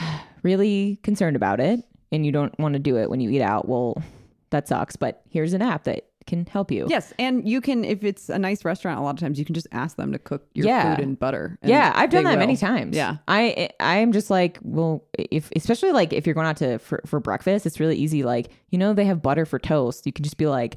really 0.42 0.98
concerned 1.02 1.36
about 1.36 1.60
it 1.60 1.80
and 2.10 2.24
you 2.24 2.32
don't 2.32 2.58
want 2.58 2.72
to 2.72 2.78
do 2.78 2.96
it 2.96 3.10
when 3.10 3.20
you 3.20 3.28
eat 3.28 3.42
out, 3.42 3.68
well, 3.68 4.02
that 4.48 4.66
sucks. 4.66 4.96
But 4.96 5.22
here's 5.28 5.52
an 5.52 5.60
app 5.60 5.84
that 5.84 6.06
can 6.26 6.46
help 6.46 6.70
you. 6.70 6.86
Yes, 6.88 7.12
and 7.18 7.46
you 7.48 7.60
can 7.60 7.84
if 7.84 8.02
it's 8.04 8.28
a 8.28 8.38
nice 8.38 8.64
restaurant. 8.64 8.98
A 8.98 9.02
lot 9.02 9.10
of 9.14 9.20
times 9.20 9.38
you 9.38 9.44
can 9.44 9.54
just 9.54 9.66
ask 9.72 9.96
them 9.96 10.12
to 10.12 10.18
cook 10.18 10.46
your 10.54 10.66
Yeah. 10.66 10.94
food 10.96 11.02
in 11.02 11.14
butter. 11.14 11.58
and 11.62 11.70
Yeah, 11.70 11.92
I've 11.94 12.10
done 12.10 12.24
that 12.24 12.38
many 12.38 12.56
times. 12.56 12.96
Yeah. 12.96 13.16
I 13.28 13.68
I 13.80 13.96
am 13.98 14.12
just 14.12 14.30
like, 14.30 14.58
well, 14.62 15.04
if 15.18 15.50
especially 15.56 15.92
like 15.92 16.12
if 16.12 16.26
you're 16.26 16.34
going 16.34 16.46
out 16.46 16.56
to 16.58 16.78
for, 16.78 17.00
for 17.06 17.20
breakfast, 17.20 17.66
it's 17.66 17.78
really 17.80 17.96
easy. 17.96 18.22
Like, 18.22 18.50
you 18.70 18.78
know, 18.78 18.92
they 18.94 19.04
have 19.04 19.22
butter 19.22 19.44
for 19.44 19.58
toast. 19.58 20.06
You 20.06 20.12
can 20.12 20.22
just 20.24 20.36
be 20.38 20.46
like, 20.46 20.76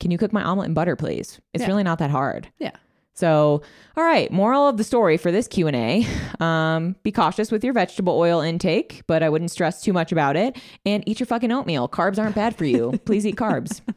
"Can 0.00 0.10
you 0.10 0.18
cook 0.18 0.32
my 0.32 0.42
omelet 0.42 0.68
in 0.68 0.74
butter, 0.74 0.96
please?" 0.96 1.40
It's 1.54 1.62
Yeah. 1.62 1.68
really 1.68 1.82
not 1.84 1.98
that 1.98 2.10
hard. 2.10 2.48
Yeah. 2.58 2.72
So, 3.14 3.62
all 3.96 4.04
right, 4.04 4.30
moral 4.30 4.68
of 4.68 4.76
the 4.76 4.84
story 4.84 5.16
for 5.16 5.32
this 5.32 5.48
Q&A, 5.48 6.06
um, 6.38 6.96
be 7.02 7.10
cautious 7.10 7.50
with 7.50 7.64
your 7.64 7.72
vegetable 7.72 8.12
oil 8.18 8.42
intake, 8.42 9.04
but 9.06 9.22
I 9.22 9.30
wouldn't 9.30 9.50
stress 9.50 9.80
too 9.80 9.94
much 9.94 10.12
about 10.12 10.36
it 10.36 10.58
and 10.84 11.02
eat 11.06 11.18
your 11.18 11.26
fucking 11.26 11.50
oatmeal. 11.50 11.88
Carbs 11.88 12.18
aren't 12.18 12.34
bad 12.34 12.54
for 12.56 12.66
you. 12.66 12.92
Please 13.06 13.24
eat 13.26 13.36
carbs. 13.36 13.80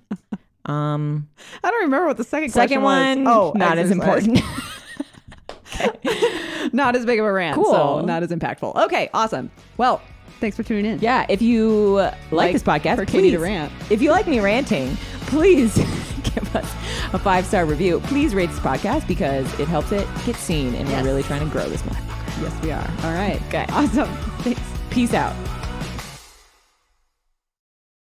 Um, 0.66 1.28
I 1.64 1.72
don't 1.72 1.84
remember 1.84 2.08
what 2.08 2.18
the 2.18 2.24
second 2.24 2.50
second 2.52 2.82
question 2.82 2.84
one, 2.84 3.24
was. 3.26 3.52
Oh, 3.56 3.58
not 3.58 3.78
as 3.78 3.92
important. 3.92 4.42
not 6.74 6.96
as 6.96 7.06
big 7.06 7.20
of 7.20 7.26
a 7.26 7.32
rant. 7.32 7.56
Cool. 7.56 7.72
So 7.72 8.02
not 8.02 8.24
as 8.24 8.30
impactful. 8.30 8.76
Okay, 8.86 9.10
awesome. 9.14 9.50
Well, 9.78 10.02
thanks 10.40 10.58
for 10.58 10.64
tuning 10.64 10.86
in. 10.86 11.00
yeah, 11.00 11.26
if 11.30 11.42
you 11.42 11.94
like, 11.96 12.16
Like 12.32 12.54
this 12.54 12.64
podcast, 12.64 12.96
for 12.98 13.06
Katie 13.06 13.32
to 13.32 13.38
please- 13.38 13.44
rant. 13.44 13.72
If 13.90 14.02
you 14.02 14.12
like 14.12 14.28
me 14.28 14.40
ranting, 14.40 14.96
please 15.28 15.76
give 16.24 16.56
us 16.56 16.66
a 17.14 17.20
five 17.20 17.46
star 17.46 17.66
review. 17.66 18.02
Please 18.06 18.36
rate 18.36 18.50
this 18.50 18.60
podcast 18.60 19.08
because 19.08 19.48
it 19.60 19.68
helps 19.68 19.92
it 19.92 20.08
get 20.26 20.36
seen, 20.36 20.76
and 20.76 20.88
Yes. 20.90 21.02
we're 21.02 21.10
really 21.10 21.24
trying 21.24 21.44
to 21.46 21.52
grow 21.52 21.68
this 21.70 21.82
motherfucker. 21.84 22.42
Yes, 22.42 22.64
we 22.64 22.72
are. 22.72 22.88
All 23.04 23.14
right. 23.14 23.42
Okay. 23.48 23.66
Awesome. 23.70 24.10
Thanks. 24.44 24.62
Peace 24.92 25.14
out. 25.14 25.36